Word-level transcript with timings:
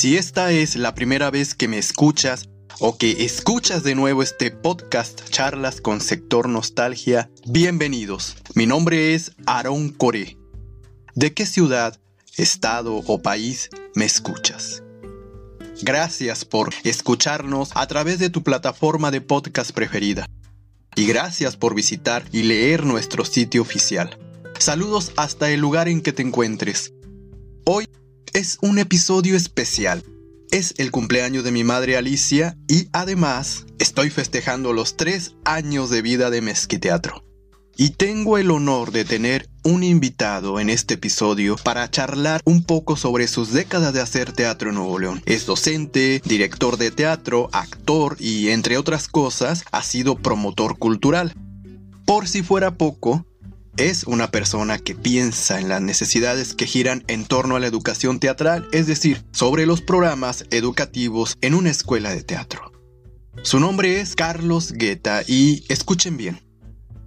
Si 0.00 0.16
esta 0.16 0.50
es 0.50 0.76
la 0.76 0.94
primera 0.94 1.30
vez 1.30 1.54
que 1.54 1.68
me 1.68 1.76
escuchas 1.76 2.48
o 2.78 2.96
que 2.96 3.26
escuchas 3.26 3.82
de 3.82 3.94
nuevo 3.94 4.22
este 4.22 4.50
podcast 4.50 5.28
Charlas 5.28 5.82
con 5.82 6.00
Sector 6.00 6.48
Nostalgia, 6.48 7.30
bienvenidos. 7.44 8.34
Mi 8.54 8.64
nombre 8.64 9.12
es 9.12 9.32
Aaron 9.44 9.90
Coré. 9.90 10.38
¿De 11.14 11.34
qué 11.34 11.44
ciudad, 11.44 12.00
estado 12.38 12.96
o 12.96 13.20
país 13.20 13.68
me 13.94 14.06
escuchas? 14.06 14.82
Gracias 15.82 16.46
por 16.46 16.70
escucharnos 16.82 17.68
a 17.74 17.86
través 17.86 18.18
de 18.18 18.30
tu 18.30 18.42
plataforma 18.42 19.10
de 19.10 19.20
podcast 19.20 19.72
preferida. 19.72 20.24
Y 20.96 21.04
gracias 21.04 21.58
por 21.58 21.74
visitar 21.74 22.24
y 22.32 22.44
leer 22.44 22.86
nuestro 22.86 23.26
sitio 23.26 23.60
oficial. 23.60 24.18
Saludos 24.58 25.12
hasta 25.18 25.50
el 25.50 25.60
lugar 25.60 25.88
en 25.88 26.00
que 26.00 26.14
te 26.14 26.22
encuentres. 26.22 26.94
Hoy 27.66 27.86
es 28.32 28.58
un 28.60 28.78
episodio 28.78 29.36
especial. 29.36 30.04
Es 30.50 30.74
el 30.78 30.90
cumpleaños 30.90 31.44
de 31.44 31.52
mi 31.52 31.64
madre 31.64 31.96
Alicia 31.96 32.56
y 32.68 32.88
además 32.92 33.66
estoy 33.78 34.10
festejando 34.10 34.72
los 34.72 34.96
tres 34.96 35.34
años 35.44 35.90
de 35.90 36.02
vida 36.02 36.30
de 36.30 36.40
Mezquiteatro. 36.40 37.24
Y 37.76 37.90
tengo 37.90 38.36
el 38.36 38.50
honor 38.50 38.90
de 38.90 39.04
tener 39.04 39.48
un 39.64 39.82
invitado 39.82 40.60
en 40.60 40.70
este 40.70 40.94
episodio 40.94 41.56
para 41.56 41.90
charlar 41.90 42.42
un 42.44 42.64
poco 42.64 42.96
sobre 42.96 43.26
sus 43.26 43.52
décadas 43.52 43.94
de 43.94 44.00
hacer 44.00 44.32
teatro 44.32 44.68
en 44.68 44.74
Nuevo 44.74 44.98
León. 44.98 45.22
Es 45.24 45.46
docente, 45.46 46.20
director 46.24 46.76
de 46.76 46.90
teatro, 46.90 47.48
actor 47.52 48.16
y 48.18 48.48
entre 48.50 48.76
otras 48.76 49.08
cosas 49.08 49.64
ha 49.72 49.82
sido 49.82 50.16
promotor 50.16 50.78
cultural. 50.78 51.32
Por 52.04 52.28
si 52.28 52.42
fuera 52.42 52.76
poco, 52.76 53.24
es 53.76 54.04
una 54.04 54.30
persona 54.30 54.78
que 54.78 54.94
piensa 54.94 55.60
en 55.60 55.68
las 55.68 55.80
necesidades 55.80 56.54
que 56.54 56.66
giran 56.66 57.04
en 57.06 57.24
torno 57.24 57.56
a 57.56 57.60
la 57.60 57.66
educación 57.66 58.20
teatral, 58.20 58.68
es 58.72 58.86
decir, 58.86 59.24
sobre 59.32 59.66
los 59.66 59.80
programas 59.80 60.44
educativos 60.50 61.36
en 61.40 61.54
una 61.54 61.70
escuela 61.70 62.10
de 62.10 62.22
teatro. 62.22 62.72
Su 63.42 63.58
nombre 63.58 64.00
es 64.00 64.16
Carlos 64.16 64.72
Guetta 64.72 65.22
y 65.26 65.64
escuchen 65.68 66.16
bien. 66.16 66.40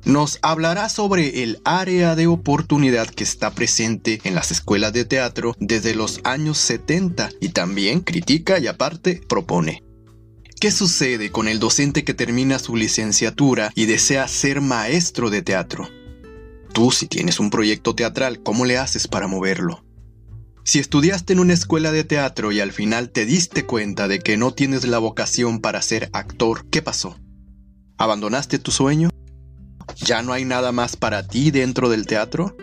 Nos 0.05 0.39
hablará 0.41 0.89
sobre 0.89 1.43
el 1.43 1.61
área 1.63 2.15
de 2.15 2.27
oportunidad 2.27 3.07
que 3.07 3.23
está 3.23 3.51
presente 3.51 4.19
en 4.23 4.35
las 4.35 4.51
escuelas 4.51 4.91
de 4.91 5.05
teatro 5.05 5.55
desde 5.59 5.95
los 5.95 6.19
años 6.23 6.57
70 6.57 7.29
y 7.39 7.49
también 7.49 8.01
critica 8.01 8.59
y 8.59 8.67
aparte 8.67 9.21
propone. 9.29 9.83
¿Qué 10.59 10.71
sucede 10.71 11.31
con 11.31 11.47
el 11.47 11.59
docente 11.59 12.03
que 12.03 12.13
termina 12.13 12.59
su 12.59 12.75
licenciatura 12.75 13.71
y 13.75 13.85
desea 13.85 14.27
ser 14.27 14.59
maestro 14.59 15.29
de 15.29 15.41
teatro? 15.41 15.87
Tú, 16.73 16.89
si 16.89 17.07
tienes 17.07 17.39
un 17.39 17.51
proyecto 17.51 17.93
teatral, 17.93 18.41
¿cómo 18.41 18.65
le 18.65 18.79
haces 18.79 19.07
para 19.07 19.27
moverlo? 19.27 19.85
Si 20.65 20.79
estudiaste 20.79 21.33
en 21.33 21.39
una 21.39 21.53
escuela 21.53 21.91
de 21.91 22.03
teatro 22.03 22.51
y 22.51 22.61
al 22.61 22.71
final 22.71 23.11
te 23.11 23.25
diste 23.25 23.65
cuenta 23.65 24.07
de 24.07 24.19
que 24.19 24.37
no 24.37 24.53
tienes 24.53 24.85
la 24.87 24.97
vocación 24.97 25.59
para 25.59 25.81
ser 25.83 26.09
actor, 26.13 26.65
¿qué 26.71 26.81
pasó? 26.81 27.19
¿Abandonaste 27.97 28.57
tu 28.57 28.71
sueño? 28.71 29.09
¿Ya 29.97 30.23
no 30.23 30.33
hay 30.33 30.45
nada 30.45 30.71
más 30.71 30.95
para 30.95 31.27
ti 31.27 31.51
dentro 31.51 31.89
del 31.89 32.07
teatro? 32.07 32.57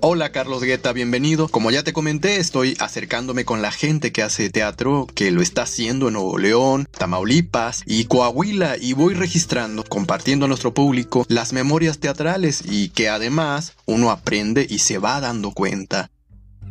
Hola 0.00 0.30
Carlos 0.30 0.62
Guetta, 0.62 0.92
bienvenido. 0.92 1.48
Como 1.48 1.70
ya 1.70 1.82
te 1.82 1.94
comenté, 1.94 2.36
estoy 2.36 2.76
acercándome 2.80 3.46
con 3.46 3.62
la 3.62 3.70
gente 3.72 4.12
que 4.12 4.22
hace 4.22 4.50
teatro, 4.50 5.06
que 5.14 5.30
lo 5.30 5.40
está 5.40 5.62
haciendo 5.62 6.08
en 6.08 6.14
Nuevo 6.14 6.36
León, 6.36 6.86
Tamaulipas 6.90 7.82
y 7.86 8.04
Coahuila 8.04 8.76
y 8.78 8.92
voy 8.92 9.14
registrando, 9.14 9.84
compartiendo 9.84 10.44
a 10.44 10.48
nuestro 10.48 10.74
público 10.74 11.24
las 11.28 11.54
memorias 11.54 11.98
teatrales 11.98 12.62
y 12.62 12.90
que 12.90 13.08
además 13.08 13.72
uno 13.86 14.10
aprende 14.10 14.66
y 14.68 14.80
se 14.80 14.98
va 14.98 15.18
dando 15.22 15.52
cuenta 15.52 16.10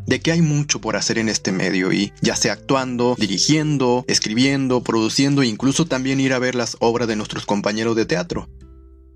de 0.05 0.21
que 0.21 0.31
hay 0.31 0.44
mucho 0.44 0.79
por 0.79 0.95
hacer 0.95 1.17
en 1.17 1.27
este 1.27 1.51
medio 1.51 1.91
y 1.91 2.13
ya 2.21 2.35
sea 2.35 2.53
actuando, 2.53 3.16
dirigiendo, 3.17 4.05
escribiendo, 4.07 4.83
produciendo 4.83 5.41
e 5.41 5.47
incluso 5.47 5.85
también 5.85 6.19
ir 6.19 6.31
a 6.31 6.39
ver 6.39 6.53
las 6.53 6.77
obras 6.79 7.07
de 7.07 7.16
nuestros 7.16 7.47
compañeros 7.47 7.95
de 7.95 8.05
teatro. 8.05 8.47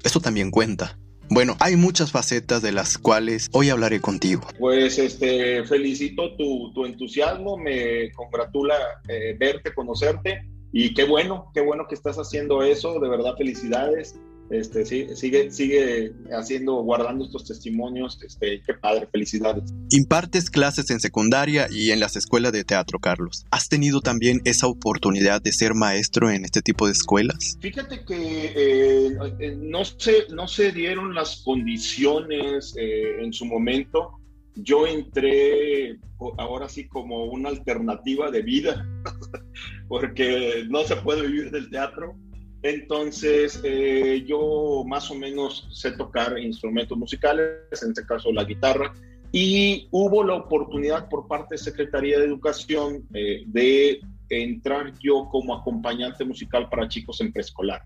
Eso 0.04 0.20
también 0.20 0.50
cuenta. 0.50 0.98
Bueno, 1.32 1.56
hay 1.60 1.76
muchas 1.76 2.12
facetas 2.12 2.64
de 2.64 2.72
las 2.72 2.98
cuales 2.98 3.50
hoy 3.52 3.70
hablaré 3.70 4.02
contigo. 4.02 4.48
Pues 4.58 4.98
este, 4.98 5.64
felicito 5.64 6.36
tu, 6.36 6.74
tu 6.74 6.86
entusiasmo, 6.86 7.56
me 7.56 8.12
congratula 8.14 8.76
eh, 9.08 9.36
verte, 9.40 9.74
conocerte 9.74 10.50
y 10.74 10.94
qué 10.94 11.04
bueno, 11.04 11.52
qué 11.54 11.62
bueno 11.62 11.86
que 11.88 11.96
estás 11.96 12.18
haciendo 12.18 12.64
eso, 12.64 13.00
de 13.00 13.10
verdad 13.10 13.36
felicidades 13.38 14.16
este, 14.50 14.86
sigue, 14.86 15.52
sigue 15.52 16.14
haciendo, 16.32 16.76
guardando 16.84 17.26
estos 17.26 17.46
testimonios, 17.46 18.20
este, 18.24 18.62
qué 18.66 18.74
padre, 18.74 19.08
felicidades. 19.12 19.74
Impartes 19.92 20.50
clases 20.50 20.90
en 20.90 21.00
secundaria 21.00 21.68
y 21.70 21.92
en 21.92 22.00
las 22.00 22.16
escuelas 22.16 22.52
de 22.52 22.64
teatro, 22.64 23.00
Carlos. 23.00 23.46
¿Has 23.52 23.70
tenido 23.70 24.02
también 24.02 24.42
esa 24.46 24.68
oportunidad 24.68 25.42
de 25.42 25.52
ser 25.52 25.76
maestro 25.76 26.32
en 26.32 26.46
este 26.46 26.62
tipo 26.62 26.88
de 26.88 26.94
escuelas? 26.94 27.58
Fíjate 27.62 28.04
que 28.06 28.46
eh, 28.56 29.18
eh, 29.40 29.58
no, 29.60 29.86
se, 29.86 30.28
no 30.30 30.48
se 30.48 30.72
dieron 30.72 31.14
las 31.14 31.42
condiciones 31.44 32.74
eh, 32.78 33.22
en 33.22 33.34
su 33.34 33.46
momento. 33.46 34.20
Yo 34.56 34.88
entré 34.88 35.98
ahora 36.38 36.68
sí 36.68 36.88
como 36.88 37.26
una 37.26 37.50
alternativa 37.50 38.30
de 38.30 38.42
vida, 38.42 38.86
porque 39.88 40.66
no 40.70 40.84
se 40.84 40.96
puede 40.98 41.28
vivir 41.28 41.52
del 41.52 41.70
teatro 41.70 42.18
entonces, 42.62 43.62
eh, 43.64 44.24
yo 44.28 44.84
más 44.86 45.10
o 45.10 45.16
menos 45.16 45.68
sé 45.72 45.92
tocar 45.94 46.38
instrumentos 46.38 46.98
musicales, 46.98 47.82
en 47.82 47.90
este 47.90 48.06
caso 48.06 48.32
la 48.32 48.44
guitarra, 48.44 48.94
y 49.32 49.88
hubo 49.92 50.24
la 50.24 50.36
oportunidad 50.36 51.08
por 51.08 51.28
parte 51.28 51.56
de 51.56 51.60
Secretaría 51.60 52.20
de 52.20 52.26
Educación 52.26 53.08
eh, 53.14 53.44
de 53.46 54.02
entrar 54.30 54.94
yo 55.00 55.28
como 55.32 55.56
acompañante 55.56 56.26
musical 56.26 56.68
para 56.70 56.88
chicos 56.88 57.22
en 57.22 57.32
preescolar. 57.32 57.84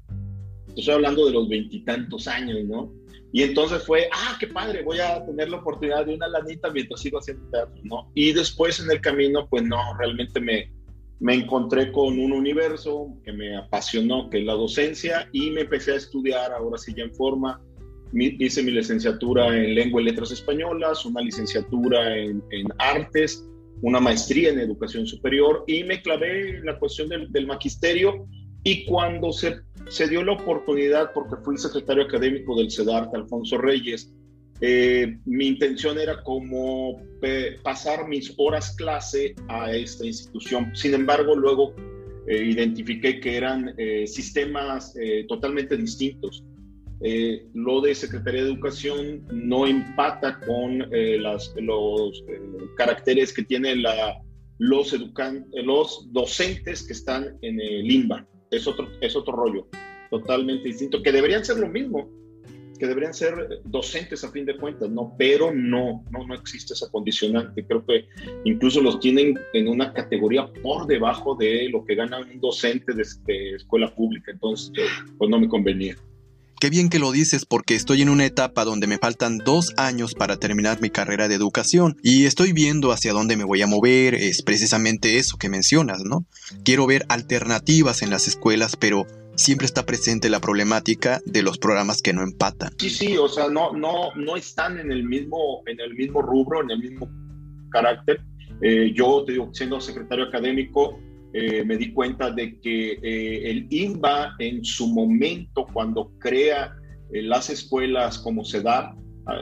Estoy 0.75 0.95
hablando 0.95 1.25
de 1.25 1.33
los 1.33 1.47
veintitantos 1.47 2.27
años, 2.27 2.63
¿no? 2.65 2.91
Y 3.31 3.43
entonces 3.43 3.83
fue, 3.83 4.09
ah, 4.11 4.37
qué 4.39 4.47
padre, 4.47 4.83
voy 4.83 4.99
a 4.99 5.23
tener 5.25 5.49
la 5.49 5.57
oportunidad 5.57 6.05
de 6.05 6.15
una 6.15 6.27
lanita 6.27 6.71
mientras 6.71 7.01
sigo 7.01 7.19
haciendo 7.19 7.47
teatro, 7.49 7.81
¿no? 7.83 8.11
Y 8.13 8.31
después 8.31 8.79
en 8.79 8.89
el 8.91 9.01
camino, 9.01 9.47
pues 9.49 9.63
no, 9.63 9.79
realmente 9.97 10.39
me, 10.39 10.71
me 11.19 11.35
encontré 11.35 11.91
con 11.91 12.19
un 12.19 12.31
universo 12.31 13.13
que 13.23 13.31
me 13.31 13.55
apasionó, 13.55 14.29
que 14.29 14.39
es 14.39 14.45
la 14.45 14.53
docencia, 14.53 15.29
y 15.31 15.51
me 15.51 15.61
empecé 15.61 15.93
a 15.93 15.95
estudiar, 15.95 16.51
ahora 16.51 16.77
sí 16.77 16.93
ya 16.95 17.03
en 17.03 17.13
forma. 17.13 17.61
hice 18.13 18.61
mi 18.63 18.71
licenciatura 18.71 19.47
en 19.47 19.75
lengua 19.75 20.01
y 20.01 20.05
letras 20.05 20.31
españolas, 20.31 21.05
una 21.05 21.21
licenciatura 21.21 22.17
en, 22.17 22.43
artes, 22.77 23.47
una 23.81 23.99
maestría 23.99 24.49
en 24.49 24.59
educación 24.59 25.07
superior, 25.07 25.63
y 25.67 25.83
me 25.83 26.01
clavé 26.01 26.57
en 26.57 26.65
la 26.65 26.77
cuestión 26.77 27.09
del, 27.09 27.31
del 27.31 27.47
magisterio. 27.47 28.27
Y 28.65 28.85
cuando 28.85 29.33
se, 29.33 29.57
se 29.89 30.07
dio 30.07 30.23
la 30.23 30.33
oportunidad, 30.33 31.11
porque 31.13 31.35
fui 31.43 31.57
secretario 31.57 32.03
académico 32.03 32.55
del 32.55 32.71
CEDART, 32.71 33.13
Alfonso 33.13 33.57
Reyes, 33.57 34.13
eh, 34.65 35.17
mi 35.25 35.47
intención 35.47 35.99
era 35.99 36.23
como 36.23 37.01
pasar 37.63 38.07
mis 38.07 38.33
horas 38.37 38.73
clase 38.77 39.35
a 39.49 39.73
esta 39.73 40.05
institución. 40.05 40.71
Sin 40.73 40.93
embargo, 40.93 41.35
luego 41.35 41.75
eh, 42.27 42.45
identifiqué 42.45 43.19
que 43.19 43.35
eran 43.35 43.75
eh, 43.77 44.07
sistemas 44.07 44.93
totalmente 45.27 45.75
distintos. 45.75 46.45
lo 47.53 47.81
de 47.81 47.93
Secretaría 47.93 48.43
de 48.43 48.51
Educación 48.51 49.25
no 49.33 49.67
empata 49.67 50.39
con 50.39 50.89
las, 51.25 51.53
los 51.57 52.23
caracteres 52.77 53.33
que 53.33 53.43
tienen 53.43 53.83
la, 53.83 54.21
los, 54.59 54.93
educan, 54.93 55.45
los 55.51 56.07
docentes 56.13 56.87
que 56.87 56.93
están 56.93 57.37
en 57.41 57.59
el 57.59 57.91
INBA. 57.91 58.25
Es 58.49 58.65
otro, 58.65 58.87
es 59.01 59.13
otro 59.17 59.33
rollo, 59.35 59.67
totalmente 60.09 60.69
distinto, 60.69 61.03
que 61.03 61.11
deberían 61.11 61.43
ser 61.43 61.57
lo 61.57 61.67
mismo 61.67 62.22
que 62.83 62.87
deberían 62.89 63.13
ser 63.13 63.61
docentes 63.63 64.25
a 64.25 64.31
fin 64.31 64.45
de 64.45 64.57
cuentas, 64.57 64.89
¿no? 64.89 65.15
Pero 65.17 65.53
no, 65.53 66.03
no, 66.11 66.27
no 66.27 66.35
existe 66.35 66.73
esa 66.73 66.91
condicionante. 66.91 67.65
Creo 67.65 67.85
que 67.85 68.09
incluso 68.43 68.81
los 68.81 68.99
tienen 68.99 69.39
en 69.53 69.69
una 69.69 69.93
categoría 69.93 70.51
por 70.61 70.85
debajo 70.85 71.33
de 71.35 71.69
lo 71.69 71.85
que 71.85 71.95
gana 71.95 72.19
un 72.19 72.41
docente 72.41 72.91
de, 72.93 73.55
escuela 73.55 73.95
pública. 73.95 74.33
Entonces, 74.33 74.69
pues 75.17 75.29
no 75.29 75.39
me 75.39 75.47
convenía. 75.47 75.95
Qué 76.59 76.69
bien 76.69 76.89
que 76.89 76.99
lo 76.99 77.13
dices 77.13 77.45
porque 77.45 77.75
estoy 77.75 78.01
en 78.01 78.09
una 78.09 78.25
etapa 78.25 78.65
donde 78.65 78.87
me 78.87 78.97
faltan 78.97 79.37
dos 79.37 79.73
años 79.77 80.13
para 80.13 80.35
terminar 80.35 80.81
mi 80.81 80.89
carrera 80.89 81.29
de 81.29 81.35
educación 81.35 81.95
y 82.03 82.25
estoy 82.25 82.51
viendo 82.51 82.91
hacia 82.91 83.13
dónde 83.13 83.37
me 83.37 83.45
voy 83.45 83.61
a 83.61 83.67
mover, 83.67 84.13
es 84.15 84.41
precisamente 84.41 85.19
eso 85.19 85.37
que 85.37 85.47
mencionas, 85.47 86.03
¿no? 86.03 86.25
Quiero 86.65 86.85
ver 86.85 87.05
alternativas 87.07 88.01
en 88.01 88.09
las 88.09 88.27
escuelas, 88.27 88.75
pero 88.75 89.07
siempre 89.35 89.65
está 89.65 89.85
presente 89.85 90.29
la 90.29 90.39
problemática 90.39 91.21
de 91.25 91.43
los 91.43 91.57
programas 91.57 92.01
que 92.01 92.13
no 92.13 92.21
empatan. 92.21 92.73
Sí, 92.77 92.89
sí, 92.89 93.17
o 93.17 93.27
sea, 93.27 93.49
no, 93.49 93.73
no, 93.73 94.13
no 94.15 94.35
están 94.35 94.79
en 94.79 94.91
el 94.91 95.03
mismo, 95.03 95.63
en 95.65 95.79
el 95.79 95.93
mismo 95.95 96.21
rubro, 96.21 96.61
en 96.61 96.71
el 96.71 96.79
mismo 96.79 97.09
carácter. 97.71 98.21
Eh, 98.61 98.93
yo, 98.95 99.23
te 99.25 99.33
digo, 99.33 99.49
siendo 99.53 99.81
secretario 99.81 100.25
académico, 100.25 100.99
eh, 101.33 101.63
me 101.65 101.77
di 101.77 101.91
cuenta 101.93 102.29
de 102.29 102.59
que 102.59 102.91
eh, 103.01 103.49
el 103.49 103.67
INBA 103.69 104.35
en 104.39 104.63
su 104.63 104.87
momento, 104.87 105.65
cuando 105.73 106.11
crea 106.19 106.75
las 107.11 107.49
escuelas 107.49 108.17
como 108.17 108.43
CEDAR, 108.43 108.95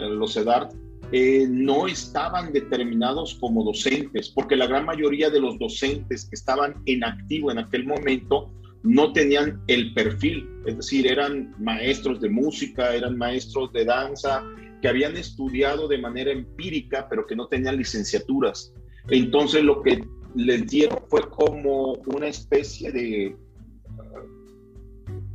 los 0.10 0.34
CEDAR, 0.34 0.70
eh, 1.14 1.46
no 1.50 1.88
estaban 1.88 2.54
determinados 2.54 3.36
como 3.36 3.66
docentes, 3.66 4.30
porque 4.30 4.56
la 4.56 4.66
gran 4.66 4.86
mayoría 4.86 5.30
de 5.30 5.42
los 5.42 5.60
docentes 5.60 6.26
que 6.26 6.36
estaban 6.36 6.76
en 6.86 7.04
activo 7.04 7.52
en 7.52 7.60
aquel 7.60 7.86
momento 7.86 8.50
no 8.84 9.14
tenían 9.14 9.62
el 9.68 9.94
perfil, 9.94 10.50
es 10.66 10.78
decir, 10.78 11.08
eran 11.08 11.56
maestros 11.60 12.20
de 12.20 12.30
música, 12.30 12.96
eran 12.96 13.18
maestros 13.18 13.72
de 13.74 13.86
danza, 13.86 14.44
que 14.82 14.88
habían 14.88 15.16
estudiado 15.16 15.88
de 15.88 16.00
manera 16.00 16.32
empírica, 16.32 17.08
pero 17.10 17.28
que 17.28 17.36
no 17.36 17.48
tenían 17.48 17.78
licenciaturas. 17.78 18.74
Entonces 19.10 19.64
lo 19.64 19.82
que 19.84 20.04
les 20.36 20.68
dieron 20.68 21.00
fue 21.08 21.22
como 21.30 21.94
una 22.08 22.28
especie 22.28 22.92
de, 22.92 23.36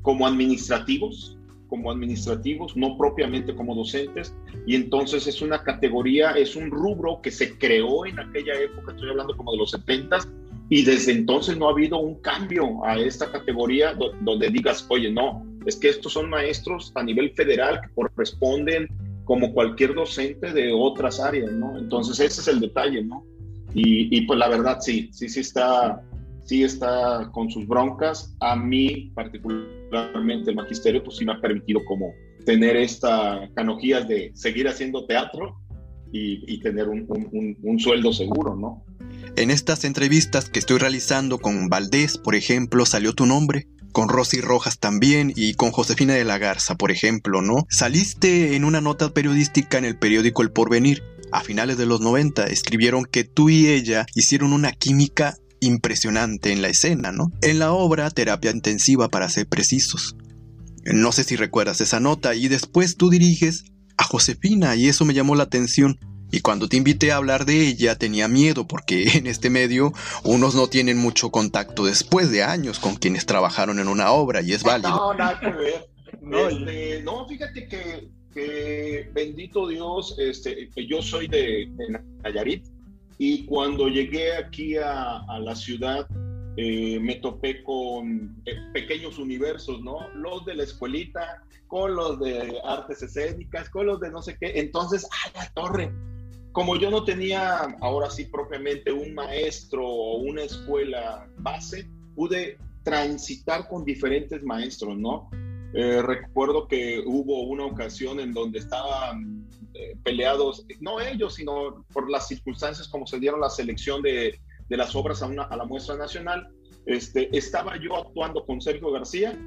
como 0.03 0.27
administrativos, 0.27 1.39
como 1.69 1.91
administrativos, 1.91 2.77
no 2.77 2.97
propiamente 2.97 3.55
como 3.55 3.75
docentes, 3.75 4.35
y 4.67 4.75
entonces 4.75 5.27
es 5.27 5.43
una 5.43 5.63
categoría, 5.63 6.33
es 6.33 6.57
un 6.57 6.71
rubro 6.71 7.21
que 7.23 7.31
se 7.31 7.59
creó 7.59 8.07
en 8.07 8.19
aquella 8.19 8.55
época, 8.55 8.93
estoy 8.93 9.11
hablando 9.11 9.37
como 9.37 9.53
de 9.53 9.59
los 9.59 9.71
70 9.73 10.19
y 10.69 10.85
desde 10.85 11.13
entonces 11.13 11.57
no 11.57 11.69
ha 11.69 11.73
habido 11.73 11.99
un 11.99 12.21
cambio 12.21 12.85
a 12.85 12.99
esta 12.99 13.31
categoría 13.31 13.95
donde 14.21 14.51
digas, 14.51 14.85
oye, 14.89 15.11
no, 15.11 15.47
es 15.65 15.77
que 15.77 15.89
estos 15.89 16.13
son 16.13 16.29
maestros 16.29 16.93
a 16.95 17.03
nivel 17.03 17.33
federal 17.33 17.81
que 17.83 17.95
corresponden 17.95 18.89
como 19.25 19.53
cualquier 19.53 19.95
docente 19.95 20.53
de 20.53 20.73
otras 20.73 21.21
áreas, 21.21 21.53
¿no? 21.53 21.79
Entonces 21.79 22.19
ese 22.21 22.41
es 22.41 22.49
el 22.49 22.61
detalle, 22.61 23.03
¿no? 23.03 23.25
Y, 23.75 24.17
y 24.17 24.23
pues 24.23 24.39
la 24.39 24.49
verdad 24.49 24.79
sí, 24.81 25.09
sí, 25.13 25.29
sí 25.29 25.41
está, 25.41 26.03
sí 26.45 26.63
está 26.63 27.29
con 27.33 27.51
sus 27.51 27.67
broncas. 27.67 28.35
A 28.41 28.57
mí 28.57 29.11
particularmente 29.15 30.51
el 30.51 30.57
magisterio 30.57 31.03
pues 31.03 31.17
sí 31.17 31.25
me 31.25 31.33
ha 31.33 31.41
permitido 31.41 31.85
como 31.85 32.13
tener 32.45 32.77
esta 32.77 33.51
canogía 33.55 34.01
de 34.01 34.31
seguir 34.35 34.69
haciendo 34.69 35.05
teatro 35.07 35.57
y, 36.13 36.43
y 36.47 36.61
tener 36.61 36.89
un, 36.89 37.05
un, 37.09 37.59
un, 37.61 37.79
sueldo 37.79 38.13
seguro, 38.13 38.55
¿no? 38.55 38.85
En 39.37 39.51
estas 39.51 39.85
entrevistas 39.85 40.49
que 40.49 40.59
estoy 40.59 40.79
realizando 40.79 41.39
con 41.39 41.69
Valdés, 41.69 42.17
por 42.17 42.35
ejemplo, 42.35 42.87
salió 42.87 43.13
tu 43.13 43.27
nombre 43.27 43.69
con 43.93 44.09
Rosy 44.09 44.41
Rojas 44.41 44.79
también 44.79 45.31
y 45.37 45.53
con 45.53 45.73
Josefina 45.73 46.15
de 46.15 46.25
la 46.25 46.39
Garza, 46.39 46.77
por 46.77 46.91
ejemplo, 46.91 47.43
¿no? 47.43 47.67
Saliste 47.69 48.57
en 48.57 48.65
una 48.65 48.81
nota 48.81 49.13
periodística 49.13 49.77
en 49.77 49.85
el 49.85 49.99
periódico 49.99 50.41
El 50.43 50.53
Porvenir. 50.53 51.03
A 51.33 51.43
finales 51.43 51.77
de 51.77 51.85
los 51.85 52.01
90 52.01 52.47
escribieron 52.47 53.05
que 53.05 53.25
tú 53.25 53.51
y 53.51 53.69
ella 53.69 54.07
hicieron 54.15 54.55
una 54.55 54.73
química 54.73 55.37
impresionante 55.61 56.53
en 56.53 56.63
la 56.63 56.69
escena, 56.69 57.13
¿no? 57.13 57.31
En 57.43 57.59
la 57.59 57.73
obra 57.73 58.11
Terapia 58.11 58.51
Intensiva 58.51 59.09
para 59.09 59.29
ser 59.29 59.47
precisos. 59.49 60.17
No 60.85 61.13
sé 61.13 61.25
si 61.25 61.37
recuerdas 61.37 61.83
esa 61.83 62.01
nota 62.01 62.35
y 62.35 62.49
después 62.49 62.97
tú 62.97 63.11
diriges 63.11 63.65
a 63.99 64.05
Josefina 64.05 64.77
y 64.77 64.89
eso 64.89 65.05
me 65.05 65.15
llamó 65.15 65.35
la 65.35 65.43
atención 65.43 65.99
y 66.37 66.41
cuando 66.41 66.69
te 66.69 66.77
invité 66.77 67.13
a 67.13 67.17
hablar 67.17 67.47
de 67.47 67.67
ella 67.67 67.97
tenía 67.97 68.29
miedo 68.29 68.67
porque 68.67 69.05
en 69.19 69.27
este 69.27 69.49
medio 69.49 69.93
unos 70.23 70.55
no 70.55 70.69
tienen 70.69 70.99
mucho 70.99 71.31
contacto 71.31 71.87
después 71.87 72.31
de 72.31 72.43
años 72.43 72.79
con 72.79 72.97
quienes 72.97 73.25
trabajaron 73.25 73.79
en 73.79 73.89
una 73.89 74.13
obra 74.13 74.43
y 74.43 74.53
es 74.53 74.63
válido. 74.63 74.91
No, 74.91 75.15
nada 75.15 75.41
que 75.41 75.49
ver. 75.49 75.89
No, 76.21 76.49
este, 76.49 77.03
no 77.03 77.27
fíjate 77.27 77.69
que, 77.69 78.09
que, 78.35 79.11
bendito 79.15 79.67
Dios, 79.67 80.17
este, 80.19 80.69
yo 80.87 81.01
soy 81.01 81.27
de, 81.29 81.71
de, 81.71 82.01
Nayarit 82.23 82.67
y 83.17 83.47
cuando 83.47 83.89
llegué 83.89 84.37
aquí 84.37 84.77
a, 84.77 85.21
a 85.21 85.39
la 85.39 85.55
ciudad 85.55 86.07
eh, 86.59 86.99
me 87.01 87.17
topé 87.17 87.63
con 87.63 88.43
eh, 88.45 88.57
pequeños 88.75 89.19
universos, 89.19 89.81
¿no? 89.83 90.09
Los 90.15 90.45
de 90.45 90.55
la 90.55 90.65
escuelita, 90.65 91.43
con 91.67 91.95
los 91.95 92.21
de 92.21 92.61
artes 92.65 93.03
escénicas, 93.03 93.71
con 93.71 93.87
los 93.87 94.01
de 94.01 94.11
no 94.11 94.21
sé 94.21 94.37
qué. 94.39 94.53
Entonces, 94.57 95.07
¡ay, 95.25 95.33
la 95.35 95.51
torre! 95.51 95.93
Como 96.57 96.75
yo 96.77 96.91
no 96.91 97.05
tenía 97.05 97.77
ahora 97.83 98.09
sí 98.09 98.25
propiamente 98.25 98.91
un 98.91 99.13
maestro 99.13 99.87
o 99.87 100.21
una 100.21 100.43
escuela 100.43 101.29
base, 101.37 101.87
pude 102.15 102.57
transitar 102.83 103.69
con 103.69 103.85
diferentes 103.85 104.43
maestros, 104.43 104.97
¿no? 104.97 105.29
Eh, 105.75 106.01
recuerdo 106.01 106.67
que 106.67 107.03
hubo 107.05 107.43
una 107.43 107.67
ocasión 107.67 108.21
en 108.21 108.33
donde 108.33 108.61
estaban 108.61 109.47
eh, 109.75 109.99
peleados, 110.03 110.65
no 110.81 110.99
ellos, 110.99 111.35
sino 111.35 111.85
por 111.93 112.11
las 112.11 112.27
circunstancias 112.27 112.89
como 112.89 113.07
se 113.07 113.21
dieron 113.21 113.43
la 113.43 113.51
selección 113.51 114.01
de, 114.01 114.41
de 114.67 114.77
las 114.79 114.97
obras 114.97 115.21
a, 115.21 115.27
una, 115.27 115.43
a, 115.43 115.59
la 115.59 115.67
muestra 115.67 115.99
nacional. 115.99 116.49
Este, 116.87 117.37
estaba 117.37 117.77
yo 117.79 117.95
actuando 117.99 118.47
con 118.47 118.63
Sergio 118.63 118.91
García 118.93 119.39